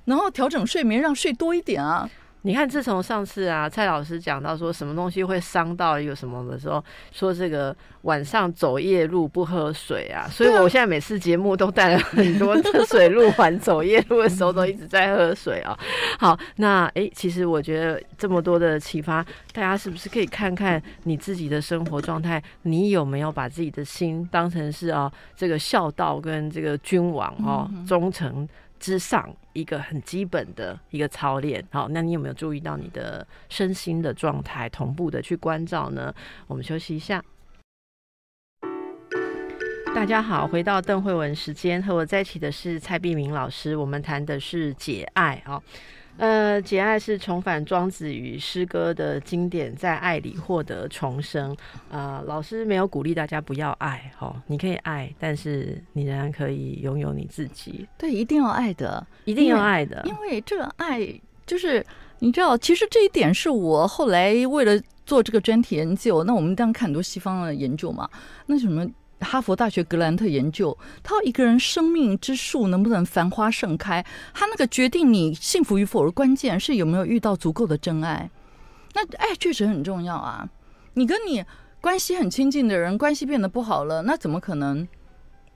[0.05, 2.09] 然后调整睡眠，让睡多一点啊。
[2.43, 15.79] 你看，自从上次啊，蔡老师讲到说什么东西会伤到一个什么的时候，说这个晚上走夜路不喝水啊，所以我现在每次节目都带了很多的 水路环走夜路的时候都一直在喝水啊。
[16.19, 19.23] 好，那诶，其实我觉得这么多的启发，
[19.53, 28.49] 大家是不是可以看看你自己的生活状态，你有没有把自己的心当成是啊这个孝道跟这个君王哦忠诚。
[28.81, 36.13] 之上一个很基本的一个操练，好，那你有没有注意到你的身心的状态同步的去关照呢？
[36.49, 37.23] 我们休息一下。
[39.95, 45.61] 大家好，回到邓慧文时间，和我在一起的是蔡碧明老师，我们谈的是解爱啊、
[46.21, 51.57] 呃，解爱是重返庄子与诗歌的经典，在爱里获得重生。
[51.91, 60.03] 呃，老师没有鼓励大家不要爱，哦，你可以爱，但是你仍然可以拥有你自己，对，一定要爱的，一定要爱的。
[60.05, 61.01] 因为这个爱
[61.47, 61.83] 就是
[62.19, 68.07] 你知道，其实这一点是我后来为了做这个专题研究，那我们当然看很多西方的研究嘛，
[68.45, 68.87] 那什么。
[69.21, 74.05] 哈佛大学格兰特研究，他要一个人生命之树能不能繁花盛开，
[74.35, 78.31] 他那个决定你幸福与否的关键是有没有遇到足够的真爱。
[78.95, 80.49] 那爱确实很重要啊！
[80.95, 81.45] 你跟你
[81.81, 84.87] 关系很亲近的人关系变得不好了，那怎么可能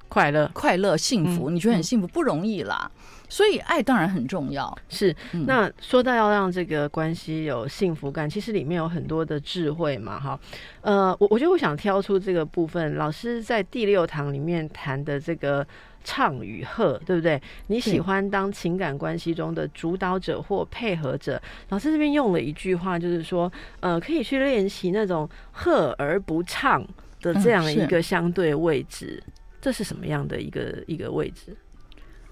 [0.09, 1.51] 快乐快乐幸福？
[1.51, 2.91] 嗯你觉得很幸福不容易啦。
[3.35, 4.73] 所以爱当然很重要。
[4.89, 10.39] 是嗯那说到要让这个关系有幸福感，其实里面有很多的智慧嘛，哈。
[10.83, 15.67] 呃，我我觉得我想挑出这个部分，老师在第六堂里面谈的这个
[16.05, 17.43] 唱与和，对不对？
[17.67, 21.43] 你喜欢当情感关系中的主导者或配合者。
[21.71, 26.87] 老师这边用了一句话，就是说，呃，可以去练习那种和而不唱
[27.21, 29.21] 的这样嗯是一个相对位置。
[29.61, 31.57] 这是什么样的一个一个位置？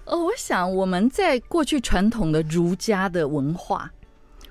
[0.05, 3.91] 呃，我想我们在过去传统的儒家的文化，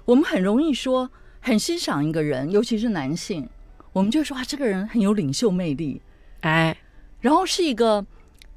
[0.04, 1.10] 我们很容易说
[1.40, 3.48] 很欣赏一个人，尤其是男性，
[3.92, 6.00] 我们就会说啊，这个人很有领袖魅力，
[6.40, 6.76] 哎，
[7.20, 8.04] 然后是一个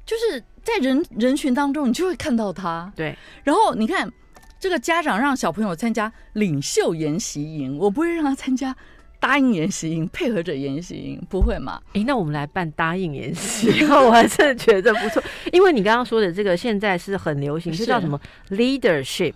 [0.06, 2.92] 就是在人人群当中，你就会看到他。
[2.96, 4.10] 对，然后你看，
[4.58, 8.74] 这个家长让小朋友参加领袖研习营，我不会让他参加
[9.18, 11.80] 答应研习营、配合着研习营，不会嘛？
[11.94, 15.22] 诶，那我们来办答应演习，我还真的觉得不错。
[15.52, 19.34] 因为你刚刚说的这个现在是很流行，就是叫什么 leadership。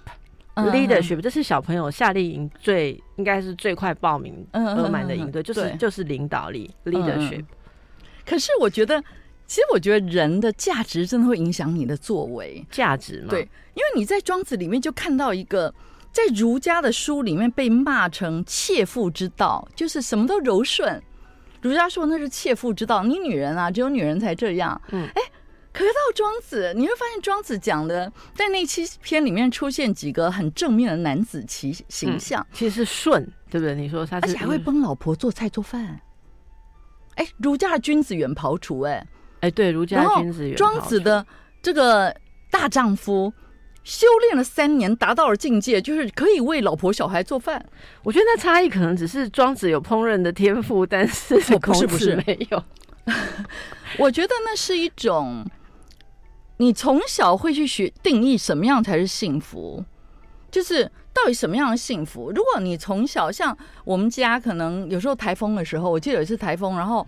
[0.55, 7.45] 嗯 leadership，这是小朋友夏令营最应该是最快报名嗯嗯嗯额满的营队，嗯就是就是领导力嗯 leadership。
[8.27, 9.01] 可是我觉得，
[9.47, 12.67] 其实我觉得人的价值真的会影响你的作为。
[12.69, 13.43] 价值嘛，对，
[13.75, 15.73] 因为你在庄子里面就看到一个，
[16.13, 21.01] 在儒家的书里面被骂成切腹之道，就是什么都柔顺。
[21.61, 24.81] 儒家说那是切腹之道，你女人啊，只有女人才这样。
[24.91, 25.23] 嗯哎，
[25.73, 33.75] 可是到庄子，你会发现庄子讲的，在那期篇里面出现几个很正面的男子其形象，其实是顺，对不对？
[33.75, 36.01] 你说他是，而且还会帮老婆做菜做饭。
[37.17, 39.07] 哎，儒家的君子远庖厨，哎，
[39.41, 41.25] 哎，对，儒家然后君子远庄子的
[41.61, 42.17] 这个
[42.51, 43.31] 大丈夫，
[43.83, 47.65] 修炼了三年，达到了境界，就是可以为老婆小孩做饭。
[48.03, 52.63] 我觉得那差异可能只是庄子有烹饪的天赋，但是 是孔子不是没有。
[53.99, 55.45] 我觉得那是一种，
[56.59, 59.85] 你从小会去学定义什么样才是幸福，
[60.51, 62.31] 就是到底什么样的幸福。
[62.31, 67.05] 如果你从小像我们家，可能有时候台风的时候，我记得有一次台风，然后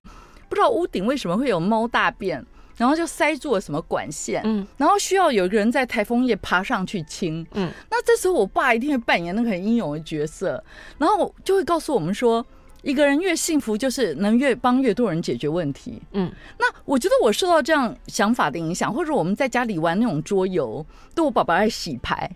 [0.49, 2.45] 不知道屋顶为什么会有猫大便，
[2.77, 7.47] 然后就塞住了什么管线，嗯然后需要有一个人在台风夜爬上去清。
[7.53, 10.63] 嗯，那这时候我爸一定会扮演那个很英勇的角色，
[10.99, 12.45] 然后就会告诉我们说，
[12.83, 16.01] 一个人越幸福，就是能越帮越多人解决问题。
[16.13, 22.31] 嗯，那我觉得我受到这样想法的影响，或者我们在家里玩那种桌游，对我爸爸在洗牌，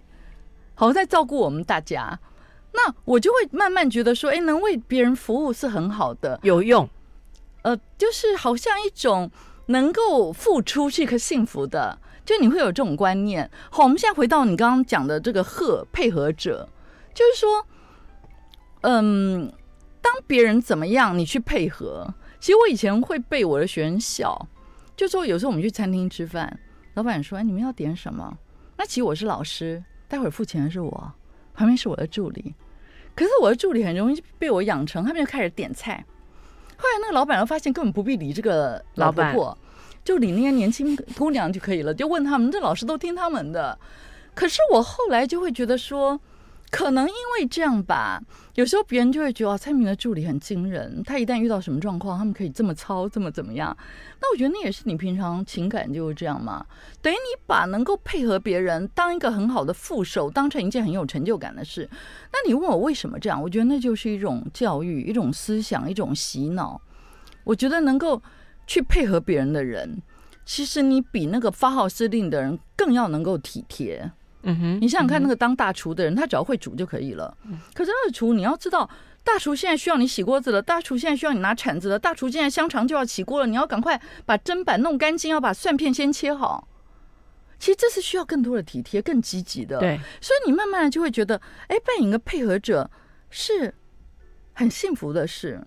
[0.75, 2.19] 好像在照顾我们大家。
[2.73, 6.39] 那我就会慢慢觉得说，哎，能为别人服务是很好的。
[6.43, 6.87] 有用，
[7.63, 9.31] 呃，就是好像一种
[9.67, 13.51] 能够付出是一个幸福的，就你会有这种观念。
[13.71, 16.69] 好，我们现在回到你刚刚讲的这个贺配合者，
[17.15, 17.67] 就是说，
[18.83, 19.53] 嗯，
[20.01, 22.15] 当别人怎么样，你去配合。
[22.39, 24.49] 其实我以前会被我的学生笑，
[24.97, 26.61] 就说有时候我们去餐厅吃饭，
[26.95, 28.39] 老板说：“哎，你们要点什么？”
[28.79, 31.13] 那其实我是老师，待会儿付钱的是我，
[31.55, 32.55] 旁边是我的助理。
[33.17, 36.05] 可是我的助理很容易被我养成，他们就开始点菜。
[36.77, 39.59] 后来那个老板又发现根本不必理这个老婆婆，
[40.05, 43.79] 就理那些年轻姑娘就可以了，就问他们，这老师都听他们的。
[44.35, 46.21] 可是我后来就会觉得说。
[46.71, 48.21] 可能因为这样吧，
[48.55, 51.03] 有时候别人就会觉得蔡明的助理很惊人。
[51.05, 53.75] 他一旦遇到什么状况，他们可以这么操，这么怎么样？
[54.21, 56.67] 那我觉得那也是你平常情感就是这样嘛。
[57.01, 61.89] 等于你把能够配合别人当一个很好的副手，当成一件很有成就感的事。
[62.33, 63.41] 那你问我为什么这样？
[63.41, 66.81] 我觉得那就是一种教育，一种思想，一种洗脑。
[67.45, 68.21] 我觉得能够
[68.67, 70.03] 去配合别人的人，
[70.45, 74.11] 其实你比那个发号施令的人更要能够体贴。
[74.49, 77.37] 嗯哼，你想想看，那个当大厨的人，他只要会煮就可以了。
[77.75, 78.89] 可是二厨，你要知道，
[79.25, 86.69] 大厨现在需要你洗锅子了，大厨现在需要你拿铲子了，大厨现在香肠就要起锅了，你要赶快把砧板弄干净，要把蒜片先切好。
[87.59, 89.81] 其实这是需要更多的体贴，更积极的。
[89.81, 92.89] 对，所以你慢慢的就会觉得，哎，扮演一个配合者
[93.31, 93.75] 是
[94.53, 95.61] 很幸福的事。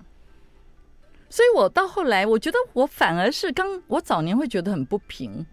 [1.29, 5.45] 所以我到后来，我觉得我反而是刚我早年会觉得很不平，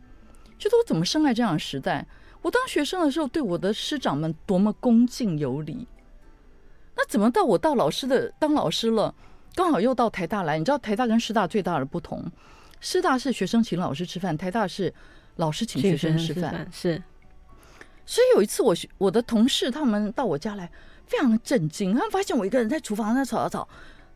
[0.58, 2.06] 觉得我怎么生在这样的时代。
[2.46, 5.84] 我当学生的时候，对我的师长们多么恭敬有礼。
[6.94, 9.12] 那怎么到我到老师的当老师了，
[9.56, 10.56] 刚好又到台大来？
[10.56, 12.24] 你知道台大跟师大最大的不同，
[12.78, 14.94] 师大是学生请老师吃饭，台大是
[15.34, 16.68] 老师请学生吃饭。
[16.70, 17.02] 是。
[18.06, 20.70] 所以有一次，我我的同事他们到我家来，
[21.04, 23.68] 非常的震惊，他们发现我一个人在厨房在炒炒炒，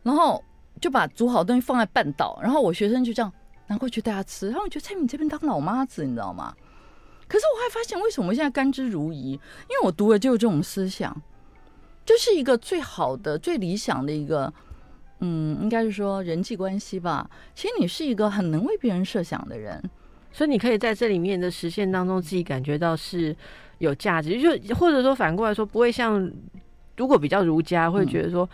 [0.03, 0.41] 然后
[0.79, 3.29] 就把煮好的东西放在半岛，然后我学生就这样
[3.67, 6.55] 拿过去大家吃，然后我觉得蔡敏这边当老妈子，你知道吗？
[7.31, 9.13] 可是我还发现，为什么我现在甘之如饴？
[9.13, 9.39] 因
[9.69, 11.15] 为我读的就是这种思想，
[12.05, 14.53] 就是一个最好的、最理想的一个，
[15.19, 17.29] 嗯，应该是说人际关系吧。
[17.55, 19.81] 其实你是一个很能为别人设想的人，
[20.33, 23.33] 所以你可以在这里面的实现当中，自己感觉到是
[23.77, 24.37] 有价值。
[24.59, 26.29] 就或者说反过来说，不会像
[26.97, 28.47] 如果比较儒家，会觉得说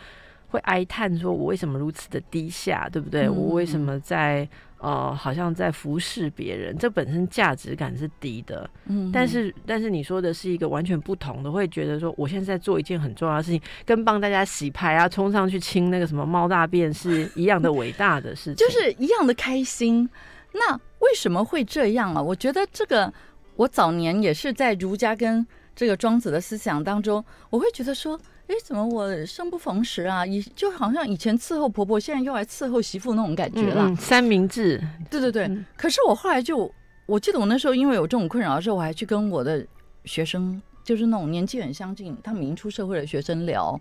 [0.50, 3.28] 会哀叹说，我为什么如此的低下，对不对？
[3.28, 4.48] 我为什么在？
[4.80, 8.70] 呃，好像在服侍别人，这本身价值感是低的。
[8.86, 20.08] 嗯，但是但是你说的是一个完全不同的，会觉得说我现在在做一件很重要的事情，跟帮大家洗牌啊，冲上去清那个什么猫大便是一样的伟大的事情， 就是一样的开心。
[20.54, 22.22] 那为什么会这样啊？
[22.22, 23.12] 我觉得这个
[23.56, 28.20] 我早年也是在儒家跟这个庄子的思想当中，我会觉得说。
[28.48, 30.26] 哎，怎么我生不逢时啊？
[30.26, 33.94] 以就好像以前伺候婆婆，现在又来伺候媳妇那种感觉了。
[33.98, 35.50] 三明治，对对对。
[35.76, 36.74] 可是我后来就，
[37.06, 39.68] 我记得我那时候因为有这种困扰的时候，我还去跟我的
[40.06, 43.78] 学生，就是那种年纪很相近，他们已经出社会的学生聊。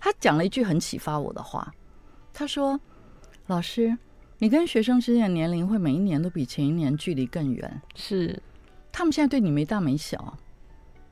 [0.00, 1.72] 他讲了一句很启发我的话，
[2.32, 2.80] 他说
[3.46, 3.96] ：“老师，
[4.38, 7.80] 你跟学生之间的年龄会每一年都比前一年距离更远。
[7.94, 8.42] 是，
[8.90, 10.36] 他们现在对你没大没小，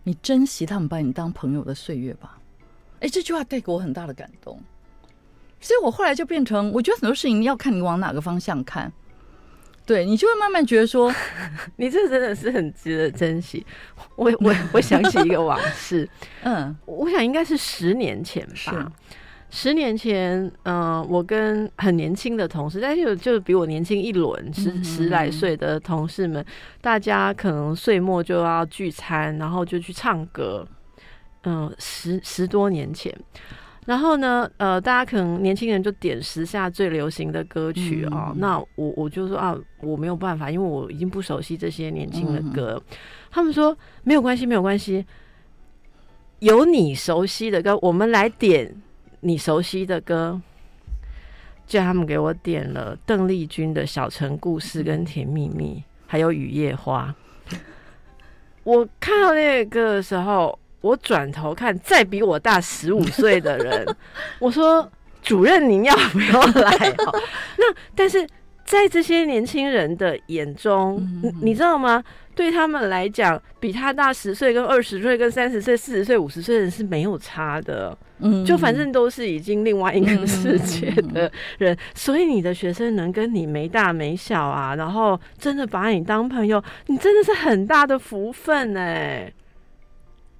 [0.03, 2.38] 你珍惜他们把你当朋友的岁月吧。”
[3.00, 4.59] 哎，这句话带给我很大的感动，
[5.61, 8.92] 所以我后来就变成，我觉得很多事情要看你往哪个方向看，
[9.85, 11.12] 对你就会慢慢觉得说，
[11.76, 13.64] 你这真的是很值得珍惜。
[14.16, 16.09] 我我我想起一个往事，
[16.42, 18.90] 嗯，我想应该是十年前吧。
[19.48, 26.44] 十年前，嗯，我跟很年轻的同事，但是就比我年轻一轮十十来岁的同事们，
[26.80, 30.66] 大家可能岁末就要聚餐，然后就去唱歌。
[31.48, 33.16] 嗯，十十多年前，
[33.85, 42.82] 然后呢，呃，大家可能年轻人就点时下最流行的歌曲啊，那我我就说啊，我没有办法，因为我已经不熟悉这些年轻的歌。
[43.30, 45.06] 他们说没有关系，没有关系，
[46.40, 48.74] 有你熟悉的歌，我们来点
[49.20, 50.42] 你熟悉的歌。
[51.64, 55.77] 叫他们给我点了邓丽君的《小城故事》跟《甜蜜蜜》，
[56.08, 57.14] 还有《雨夜花》。
[58.64, 60.58] 我看到那个歌的时候。
[60.81, 63.87] 我转头看，再比我大十五岁的人，
[64.38, 64.88] 我说
[65.22, 66.94] ：“主任，您要不要来？”
[67.58, 68.27] 那但是
[68.64, 72.02] 在这些年轻人的眼中，你你知道吗？
[72.35, 77.96] 对他们来讲，比他大十岁、跟二十岁、跟三十岁、四十岁、五十岁的人是没有差的。
[78.18, 89.33] 嗯，就反正都是已经另外一个世界的人，所以你的学生能跟你没大没小啊，然后真的把你当朋友，你真的是很大的福分哎。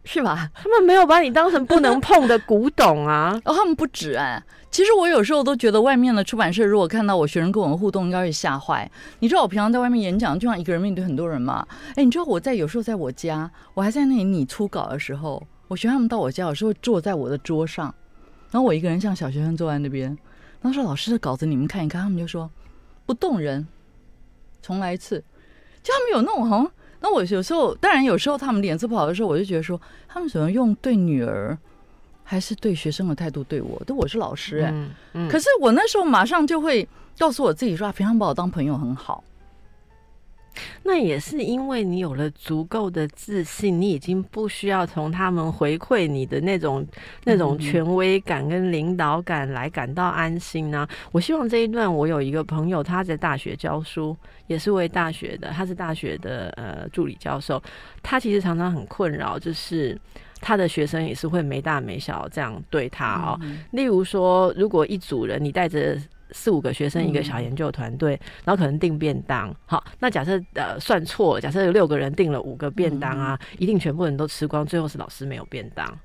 [0.07, 0.49] 是吧？
[0.55, 3.39] 他们没有把你当成不能碰的古董啊。
[3.45, 4.43] 哦，他们不止哎。
[4.71, 8.91] 其实我有时候都觉得，外面的出版社如果看到我学生跟我们互动，应该会吓坏。
[9.19, 11.67] 你知道我平常在外面演讲，就像一个人面对很多人嘛。
[11.97, 17.93] 哎，你知道我在有时候在我家，我还在那里拟初稿的时候，我学生他们到我家，有时候坐在我的桌上，
[18.51, 20.09] 然后我一个人像小学生坐在那边，
[20.61, 22.51] 然后说老师的稿子你们看一看，他们就说
[23.07, 23.67] 不动人，
[24.63, 25.25] 重来一次。
[25.83, 31.57] 就他们有那种好像，那我有时候当然有时候他们脸色不好的时候，我就觉得说他们怎么用对女儿。
[32.28, 34.74] 还是对学生的态度对我，对我是老师哎，
[35.30, 36.84] 可是我那时候马上就会
[37.16, 39.22] 告诉我自己说，平常把我当朋友很好。
[40.83, 46.87] 那也是因为你有了足够的自信，你已经不需要从他们回馈你的那种
[47.25, 50.87] 那种权威感跟领导感来感到安心呢。
[51.13, 57.63] 我希望这一段，我有一个朋友，他在大学教书，也是为大学的，他是大学的呃助理教授，
[58.03, 59.99] 他其实常常很困扰，就是。
[60.39, 63.41] 他的学生也是会没大没小这样对他哦。
[63.71, 65.99] 例如说，如果一组人你带着
[66.31, 75.99] 四五个学生一个小研究团队，然后可能订便当，好，那假设呃算错，假设有六个人订了五个便当啊，一定全部人都吃光，最后是老师没有便当。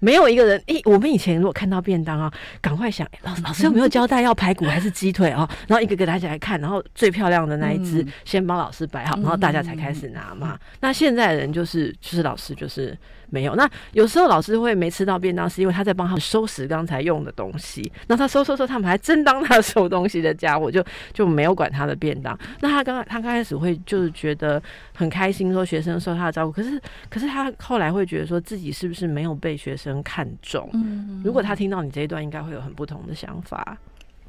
[0.00, 5.50] 没有一个人，诶，我们以前如果看到便当啊，赶快想，老师老师有没有交代要排骨还是鸡腿啊？
[5.66, 10.56] 然后一个个大家来看，然后最漂亮的那一只先帮老师摆好，然后大家才开始拿嘛。
[10.78, 12.96] 那现在人就是就是老师就是
[13.30, 13.54] 没有。
[13.54, 17.92] 那有时候老师会没吃到便当，是因为他在帮他们收拾刚才用的东西。
[18.06, 22.38] 那他收收收，他们还真当他收东西的家伙，就 就没有管他的便当。
[22.60, 24.62] 那他刚他刚开始会就是觉得
[24.94, 26.52] 很开心，说学生受他的照顾。
[26.52, 29.98] 可是可是他后来会觉得说自己是不是没有被学生。
[30.08, 33.76] 看重，嗯，如果他听到你这一段，应该会有很不同的想法。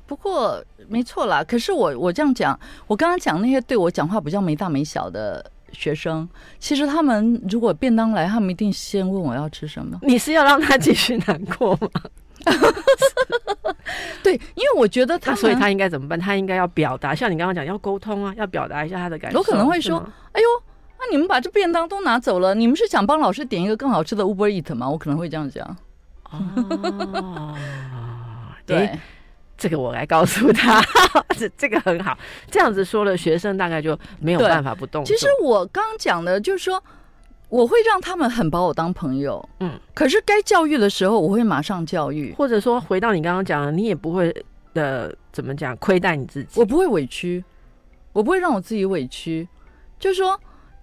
[0.06, 6.28] 不过没错啦，可是我我这样讲，我刚刚讲那些对我讲话比较没大没小的学生，
[6.60, 10.00] 其实他们如果便当来，他们一定先问我要吃什么。
[10.02, 11.90] 你是要让他继续难过吗？
[14.24, 16.20] 对，因为我觉得他，所以他应该怎么办？
[16.20, 19.40] 他应该要表达，像你刚刚讲，要沟通啊，要表达一下他的感受。
[19.40, 19.98] 我可能会说
[20.34, 20.48] ：“哎呦。”
[21.02, 24.90] 那你们把这便当都拿走了，你们是想帮老师点一个更好吃的 Uber Eat 吗？
[24.90, 25.78] 我可能会这样讲。
[26.30, 27.56] 哦，
[28.66, 29.00] 对，
[29.60, 30.82] 这个我来告诉他，
[31.38, 32.18] 这这个很好。
[32.50, 35.06] 这样子说了，学生大概就没有办法不动。
[35.06, 36.82] 其实我刚讲的就是说，
[37.50, 39.80] 我会让他们很把我当朋友，嗯。
[39.94, 44.34] 可是该教育的时候，我会马上教育，或者说回到你刚刚讲的，你也不会
[44.74, 47.44] 的怎么讲亏待你自己，我不会委屈，
[48.14, 49.48] 我不会让我自己委屈，
[50.00, 50.40] 就是说。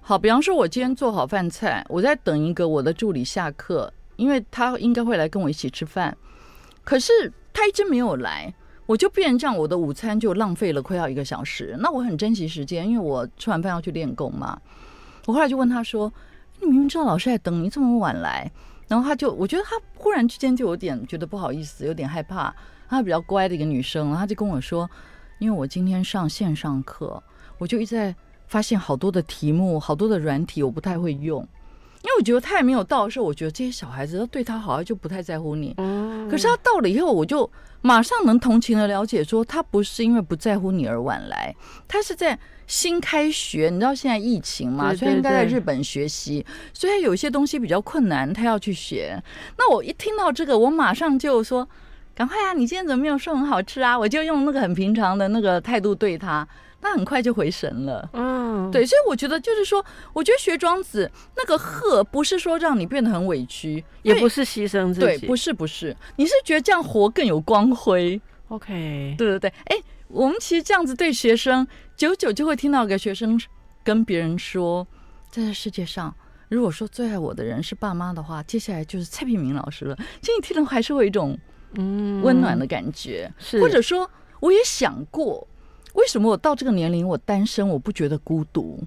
[0.08, 6.16] 好，比方说，我今天做好饭菜，我在等一个我的助理下课，因为他应该会来跟我一起吃饭。
[6.84, 7.12] 可是
[7.52, 8.54] 他一直没有来，
[8.86, 11.76] 我就变成这样，我的午餐就浪费了快要一个小时。
[11.80, 14.58] 那我很珍惜时间，因为我吃完饭要去练功嘛。
[15.26, 16.12] 我后来就问他说
[16.60, 18.50] ：“你明明知道老师在等你，这么晚来？”
[18.88, 22.54] 然后他就，我觉得他忽然之间就有点觉得不好意思，有点害怕。
[22.88, 24.88] 她比较乖的一个女生，她就跟我说
[25.40, 27.22] ：“因为我今天上线上课，
[27.58, 28.14] 我就一直在。”
[28.48, 35.74] 发现好多的题目，好多的软体，我不太会用，因为我觉得他也没有到的时候，我觉得这些小孩子都对他好像就不太在乎你。
[36.30, 37.50] 可是他到了以后，我就
[37.86, 41.54] 马上能同情的了解，说他不是因为不在乎你而晚来，
[41.86, 49.22] 他是在新开学，你知道现在疫情嘛，所以应该在日本学习，所以有些东西比较困难，他要去学。
[49.56, 51.68] 那我一听到这个，我马上就说
[52.12, 56.44] ：“赶快啊，你今天怎么没有说很好吃啊？”我就用那个很平常的那个态度对他。
[56.80, 71.66] 他很快就回神了，嗯，对，所以我觉得就是说，我觉得学庄子那个鹤不是说让你变得很委屈，也不是牺牲自己，对，不是不是，你是觉得这样活更有光辉，OK，对对对，哎，我们其实这样子对学生，
[71.96, 73.40] 久久就会听到一个学生
[73.82, 74.86] 跟别人说，
[75.30, 76.14] 在这世界上，
[76.48, 79.96] 如果说最爱我的人是爸妈的话，接下来就是蔡平明老师了。
[80.20, 81.36] 其实你听了还是会有一种
[81.74, 82.22] 嗯。
[82.22, 84.08] 温暖的感觉，是，或者说
[84.38, 85.46] 我也想过。
[85.96, 88.78] 为什么我到这个年龄我单身我不觉得孤独，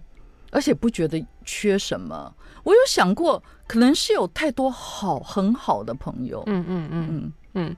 [0.51, 2.34] 而且不觉得缺什么？
[2.64, 6.43] 我有想过，可能是有太多好很好的朋友。
[6.45, 7.76] 嗯嗯嗯嗯嗯，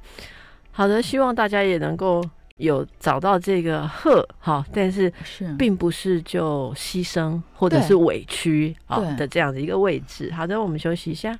[0.72, 2.24] 好的，希望大家也能够
[2.58, 10.32] 有找到这个鹤哈，但是是并不是就牺牲或者是委屈啊的这样的一个位置。
[10.32, 11.38] 好的，我们休息一下。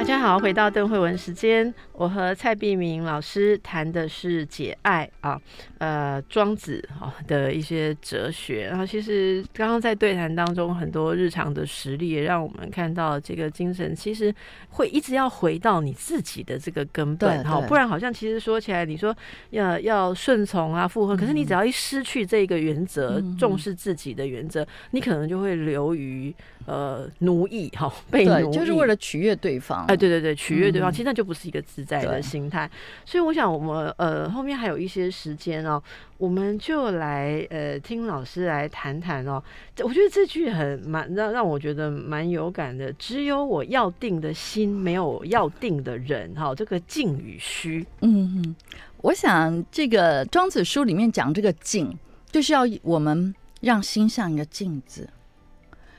[0.00, 5.38] 大家好，回到邓慧文时间，我和蔡碧明老师谈的是解爱啊，
[5.80, 8.66] 呃，庄子啊的一些哲学。
[8.66, 14.34] 然后其实刚刚在对谈当中，很多日常的实例也让我们看到，这个精神其实
[14.68, 19.16] 会一直要回到你自己的这个根本哈，不然好像其实说起来，你说
[19.50, 26.34] 要要顺从啊、附和，可是你只要一失去这个原则，重视自己的原则，你可能就会流于
[26.66, 29.86] 呃奴役哈，被奴役，就是为了取悦对方。
[29.86, 32.70] 哎，对对对，取悦对方，其实那就不是一个自在的心态。
[33.06, 35.82] 所以我想，我们呃后面还有一些时间哦，
[36.18, 39.42] 我们就来呃听老师来谈谈哦。
[39.84, 42.92] 我觉得这句很蛮让让我觉得蛮有感的。
[42.94, 46.34] 只有我要定的心，没有要定的人。
[46.34, 47.86] 哈，这个静与虚。
[48.00, 48.56] 嗯哼，
[49.02, 51.96] 我想这个庄子书里面讲这个静，
[52.30, 55.08] 就是要我们让心像一个镜子。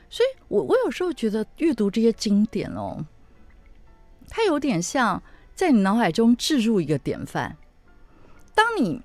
[0.09, 3.05] 所以我我有时候觉得阅读这些经典哦。
[4.27, 5.21] 它有点像
[5.55, 7.57] 在你脑海中置入一个典范。
[8.53, 9.01] 当你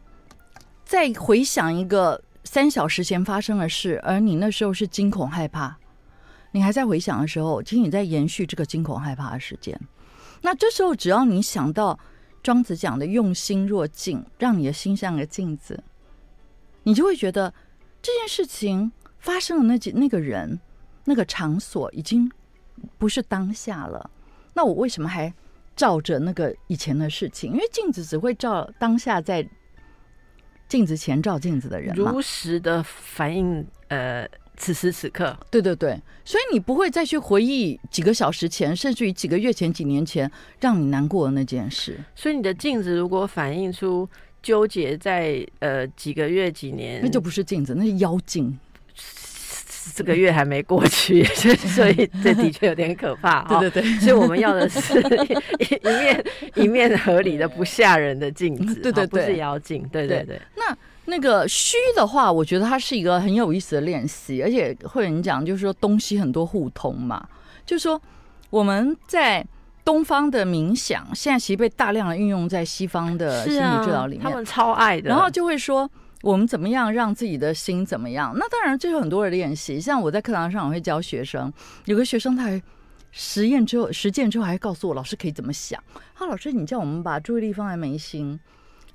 [0.87, 5.77] 在回想一个三小时前发生的事，而你那时候是惊恐害怕，
[6.53, 9.79] 你还在回想的时候，其实你在延续这个惊恐害怕的时间。
[10.43, 11.99] 那这时候，只要你想到
[12.41, 15.83] 庄子讲的“用心若镜”，让你的心像个镜子，
[16.85, 17.53] 你就会觉得
[18.01, 20.61] 这件事情发生的那几那个人、
[21.05, 22.31] 那个场所已经
[22.97, 24.09] 不是当下了。
[24.55, 25.35] 那我为什么还
[25.75, 27.53] 照着那个以前的事情？
[27.53, 29.45] 因为镜子只会照当下在
[30.69, 35.37] 镜子前照镜子的人如实的反映呃此时此刻。
[35.51, 41.99] 对对对，所以你不会再去回忆几个小时前，甚至于几个月前、几年前让你难过的那件事。
[42.15, 44.09] 所以你的镜子如果反映出
[44.43, 48.59] 纠结在呃几个月、几年，那就不是镜子，那是妖精。
[49.95, 53.43] 这个月还没过去， 所以这的确有点可怕。
[53.61, 56.25] 对对对，所以我们要的是一面
[56.55, 59.87] 一面合理的不吓人的镜子，对对对，不是妖精。
[59.93, 60.41] 对对对。
[60.57, 60.77] 那
[61.07, 67.27] 那个虚的话，我觉得它是一个很有意思的练习，而且会人讲就是说东西很多互通嘛，
[67.65, 68.01] 就是说
[68.51, 69.47] 我们在
[69.85, 75.91] 东方的冥想，现在其实被大量的运用在西方的心理治疗里面，他们超爱的，然后就会说。
[76.27, 78.35] 我们怎么样让自己的心怎么样？
[78.37, 79.81] 那当然，这有很多的练习。
[79.81, 81.53] 像我在课堂上，我会教学生，
[81.85, 82.61] 有个学生他还
[83.13, 85.81] 实验之后、实践之后，还告诉我老师可以怎么想。
[86.17, 88.41] 他老师，你叫我们把注意力放在眉心。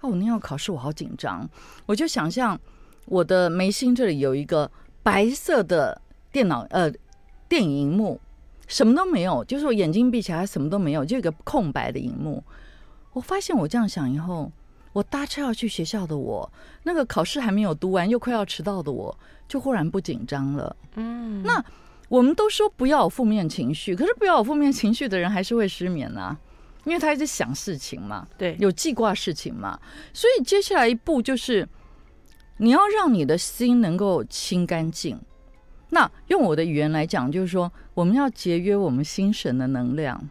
[0.02, 1.50] 哦，我那要考试，我好紧张。
[1.86, 2.60] 我就想象
[3.06, 4.70] 我的眉心这里有一个
[5.02, 6.02] 白色的
[6.34, 6.92] 电脑呃
[7.48, 8.20] 电影荧幕，
[8.68, 12.44] 什么都没有，就是我眼睛闭起来，什么都没有，就一个空白的荧幕。
[13.14, 14.52] 我发现我这样想以后。
[14.94, 16.52] 我搭车要去学校的我，
[16.84, 19.18] 那个考试还没有读完，又快要迟到的我，
[19.48, 20.76] 就忽然不紧张了。
[20.96, 21.64] 嗯，那
[22.10, 26.38] 我们都说不要有负面情绪，可是不要有负面情绪的人还是会失眠啊，
[26.84, 29.80] 因为他一直想事情嘛，对，有记挂事情嘛。
[30.14, 31.66] 所以接下来一步就是
[32.58, 35.18] 你要让你的心能够清干净。
[35.90, 40.30] 那用我的语言来讲，就是说我们要节约我们心神的能量，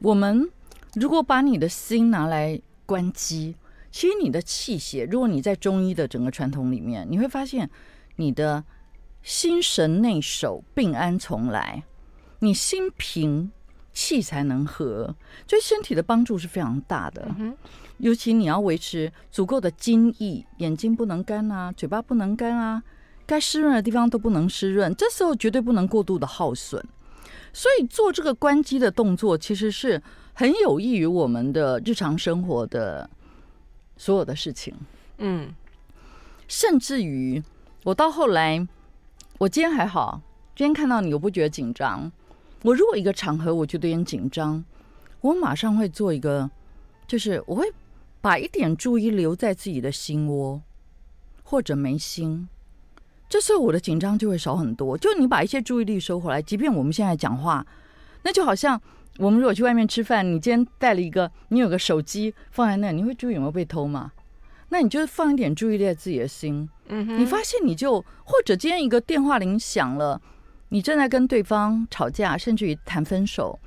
[0.00, 0.50] 我们。
[0.94, 3.54] 如果把你的心拿来关机，
[3.92, 7.70] 其实你的气血，如果你在中医的整个传统里面，你会发现
[8.16, 8.64] 你的
[9.22, 11.84] 心神内守，病安从来。
[12.40, 13.52] 你心平，
[13.92, 15.14] 气才能和，
[15.46, 17.28] 对身体的帮助是非常大的。
[17.98, 22.82] 尤其你要维持足够的精液，眼睛不能干啊，嘴巴不能干啊，
[23.26, 24.92] 该湿润的地方都不能湿润。
[24.96, 26.84] 这时候绝对不能过度的耗损。
[27.52, 30.02] 所以做这个关机的动作，其实是。
[30.40, 33.10] 很有益于我们的日常生活的
[33.98, 34.74] 所有的事情，
[35.18, 35.54] 嗯，
[36.48, 37.42] 甚至于
[37.84, 38.66] 我到后来，
[39.36, 40.22] 我今天还好，
[40.56, 42.10] 今天看到你，我不觉得紧张。
[42.62, 44.64] 我如果一个场合我觉得有点紧张，
[45.20, 46.50] 我马上会做一个，
[47.06, 47.70] 就是我会
[48.22, 50.62] 把一点注意留在自己的心窝
[51.42, 52.48] 或者眉心，
[53.28, 54.96] 这时候我的紧张就会少很多。
[54.96, 57.66] 就你把一些注意力收回来，即便我们现在讲话，
[58.22, 58.80] 那就好像。
[59.20, 64.10] 我们如果去外面吃饭，你今天带了一个，你有个手机放在那，你会注意有没有被偷吗？
[64.70, 70.18] 那你就放一点注意力在自己的心，嗯哼，你发现你就或者今天一个电话铃响了，
[70.70, 73.58] 你正在跟对方吵架，甚至于谈分手，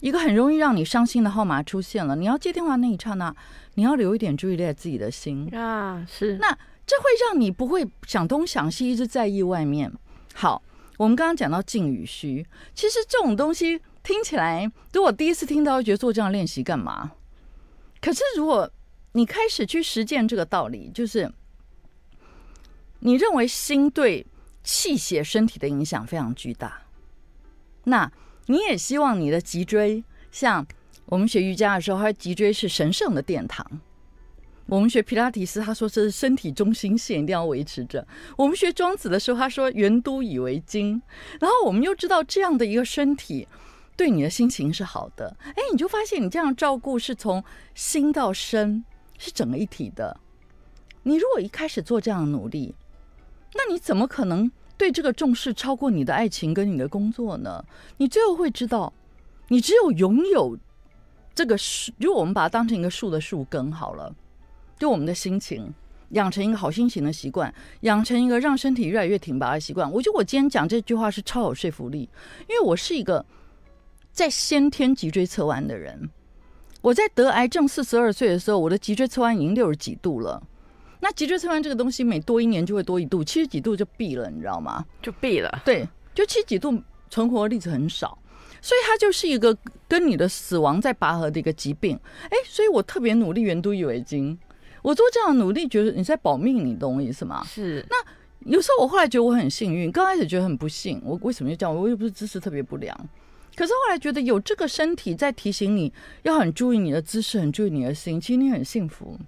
[0.00, 3.34] 一个很容易让你伤心的号码出现了，你要接电话那一刹那，
[3.76, 6.48] 你要留一点注意力在自己的心啊，是，那
[6.86, 9.90] 这会让你不会想东想西，一直在意外面。
[10.34, 10.62] 好，
[10.98, 12.44] 我们刚刚讲到静与虚，
[12.74, 13.80] 其实这种东西。
[14.08, 17.12] 听起来，如果第一次听到，觉得做这样练习干嘛？
[18.00, 18.70] 可是如果
[19.12, 21.30] 你开始去实践这个道理，就是
[23.00, 24.26] 你认为心对
[24.64, 26.84] 气血、身体的影响非常巨大，
[27.84, 28.10] 那
[28.46, 30.02] 你也希望你的脊椎
[30.32, 30.66] 像
[31.04, 33.62] 我们学瑜伽的时候，它脊椎是神圣的殿堂。
[34.64, 38.08] 我们学皮拉提斯，他说这是身体中心线，一定要维持着。
[38.38, 41.02] 我们学庄子的时候，他说圆都以为精。
[41.40, 43.46] 然后我们又知道这样的一个身体
[43.98, 47.42] 对你的心情是好的，哎，你就发现你这样照顾是从
[47.74, 48.84] 心到身
[49.18, 50.20] 是整个一体的。
[51.02, 52.76] 你如果一开始做这样的努力，
[53.54, 57.64] 那你怎么可能对这个重视超过你的爱情跟你的工作呢？
[57.96, 58.92] 你最后会知道，
[59.48, 60.56] 你只有拥有
[61.34, 64.14] 这个树，如果我们把它当成一个树的树根好了。
[64.78, 65.74] 就我们的心情，
[66.10, 69.90] 养成一个好心情的习惯，养成一个让身体越来越挺拔的习惯。
[69.90, 72.08] 我觉得我今天讲这句话是超有说服力，
[72.48, 73.26] 因为我是一个
[74.18, 76.10] 在先天脊椎侧弯的人。
[76.80, 80.42] 我在得癌症四十二岁的时候，我的脊椎侧弯已经六十几度了。
[80.98, 84.84] 那脊椎侧弯这个东西，每多一年就会多一度，七十几度就毙了，你知道吗？
[85.00, 85.62] 就毙了。
[85.64, 88.18] 对，就七十几度存活例子很少，
[88.60, 89.56] 所以它就是一个
[89.86, 91.96] 跟你的死亡在拔河的一个疾病。
[92.24, 94.36] 哎，所以我特别努力圆都以为经。
[94.82, 97.44] 我做这样的努力，觉得你在保命，你懂我意思吗？
[97.44, 97.86] 是。
[97.88, 101.00] 那有时候我后来觉得我很幸运，刚开始觉得很不幸。
[101.04, 101.72] 我为什么要这样？
[101.72, 103.08] 我又不是姿势特别不良。
[103.58, 105.92] 可是后来觉得有这个身体在提醒你
[106.22, 109.18] 要很注意你的姿势，很注意你的心，其实你很幸福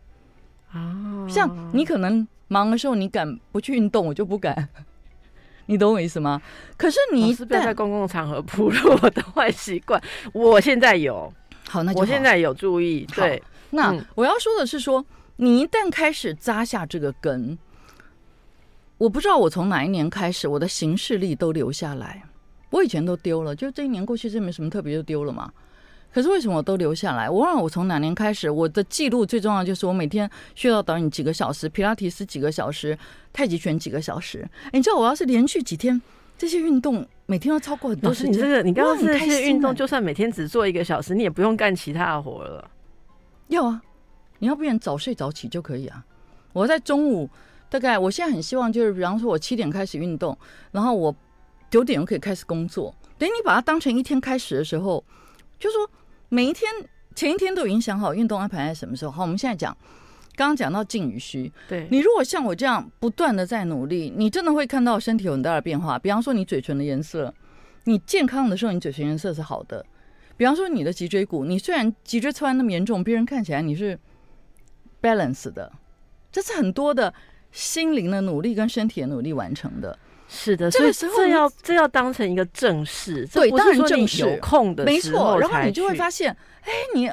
[0.70, 1.26] 啊。
[1.28, 4.68] 像你可能忙的时候，你敢不去运动，我就不敢。
[5.66, 6.40] 你懂我意思吗？
[6.76, 10.00] 可是你不要在公共场合暴露我的坏习惯。
[10.32, 11.34] 我现在有，
[11.68, 13.04] 好，那我现在有注意。
[13.12, 13.42] 对。
[13.70, 15.04] 那我要说的是，说
[15.38, 17.58] 你一旦开始扎下这个根，
[18.96, 22.22] 我不知道我从哪一年开始，我的行事力都留下来。
[22.70, 25.52] 我以前都丢了，就这一年过去，这没什么特别，就丢了嘛。
[26.12, 27.30] 可是为什么我都留下来？
[27.30, 32.98] 我忘了我从哪年开始，我的记录最重要就是我每天需要导演几个小时，皮拉提斯几个小时，
[33.32, 34.44] 太极拳几个小时。
[34.72, 36.00] 你知道我要是连续几天
[36.36, 42.68] 这些运动，每天要超过很多时间， 你这个你刚刚这些运动，就算每天只做一个小时，你也不用干其他的活了。
[43.46, 43.80] 要啊，
[44.40, 46.04] 你要不然早睡早起就可以啊。
[46.52, 47.30] 我在中午
[47.68, 50.36] 大概，我现在很希望就是，比方说我七点开始运动，
[50.72, 51.14] 然后我
[51.70, 52.94] 九点就可以开始工作。
[53.16, 55.04] 等你把它当成一天开始的时候，
[55.58, 55.88] 就说
[56.28, 56.70] 每一天
[57.14, 59.10] 前一天都已经想好运动安排在什么时候。
[59.10, 59.76] 好，我们现在讲，
[60.34, 61.52] 刚刚讲到静与虚。
[61.68, 65.98] 对你如果像我这样不断的在努力，你真的会看到身体有很大的变化。
[65.98, 67.34] 比方说你嘴唇的颜色，
[67.84, 69.84] 你健康的时候，你嘴唇颜色是好的。
[70.36, 73.98] 比方说你的脊椎骨，你虽然脊椎侧弯那么严重，别人看起来你是
[75.02, 75.70] balance 的，
[76.32, 77.12] 这是很多的
[77.52, 79.98] 心灵的努力跟身体的努力完成的。
[80.32, 85.38] 是的，所以这要这要当成一个正事，对，当然正事有空的没错。
[85.40, 87.08] 然后你就会发现，哎，你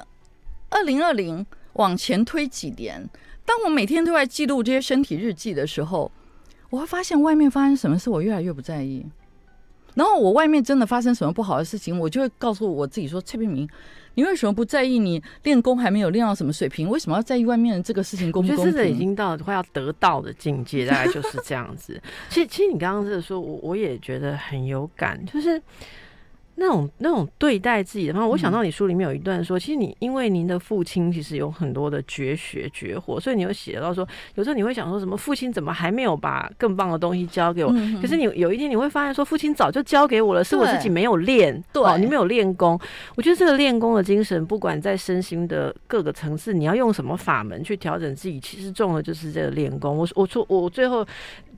[0.69, 1.43] 二零二零
[1.73, 3.09] 往前推几年，
[3.43, 6.11] 当我每天都在记录这些身体日记的时候，
[6.69, 9.03] 我会发现外面发生什么事，我越来越不在意。
[9.97, 13.67] 然后我外面真的发生什么不好的事情，我就会告诉我自己说：“崔明明，
[14.13, 14.99] 你为什么不在意？
[14.99, 21.99] 你练功还没有练到什么水平，为什么要在意外面的这个事情公不公平？”我觉得已经到快要得到的境界，大概就是这样子。
[22.29, 25.59] 其实，其实你刚刚是说，我我也觉得很有感，就是。
[26.59, 37.71] 那种那种对待自己的方法，我想到你书里面有一段说，其实你因为您的父亲其实有很多的绝学绝活，所以你有写到说，有时候你会想说什么，父亲怎么还没有把更棒的东西教给我？
[38.01, 42.79] 可是你有一天你会发现说，父亲早就教给我了，是我自己没有练，对，你没有练功。
[43.15, 49.95] 我觉得这个练功的精神，不管在身心的各个层次，你要用什么法门去调整自己，其实重的就是这个练功。
[49.95, 51.05] 我我说我最后。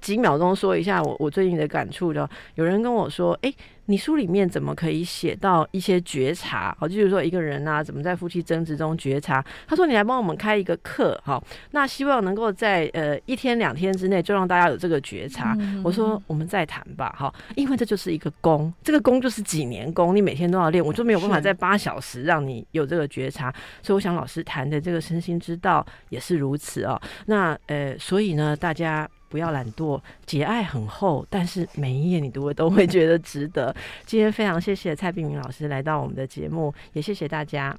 [0.02, 2.26] 几秒钟说一下我我最近的感触就
[2.56, 3.54] 有人跟我说，哎，
[3.90, 6.78] 你书里面怎么可以写到一些觉察？
[6.80, 9.44] 好，就是说一个人啊，怎么在夫妻争执中觉察？
[9.68, 15.58] 他说你来帮我们开一个课，好，那希望能够在呃一天两天之内就让大家有这个觉察。
[15.84, 23.52] 我说我们再谈吧，好，因为这就是一个功，这个功就是几年功，你每天都要练，我就没有办法在八小时让你有这个觉察。
[23.82, 27.02] 所以我想老师谈的这个身心之道也是如此哦。
[27.26, 29.10] 那呃，所以呢，大家。
[29.30, 33.74] 不要懒惰，节爱很厚，但是每一页你读了都会觉得值得。
[34.06, 37.78] 今天非常谢谢蔡碧明老师来到我们的节目，也谢谢大家，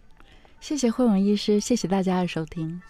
[0.60, 2.80] 谢谢慧文医师，谢谢大家的收听。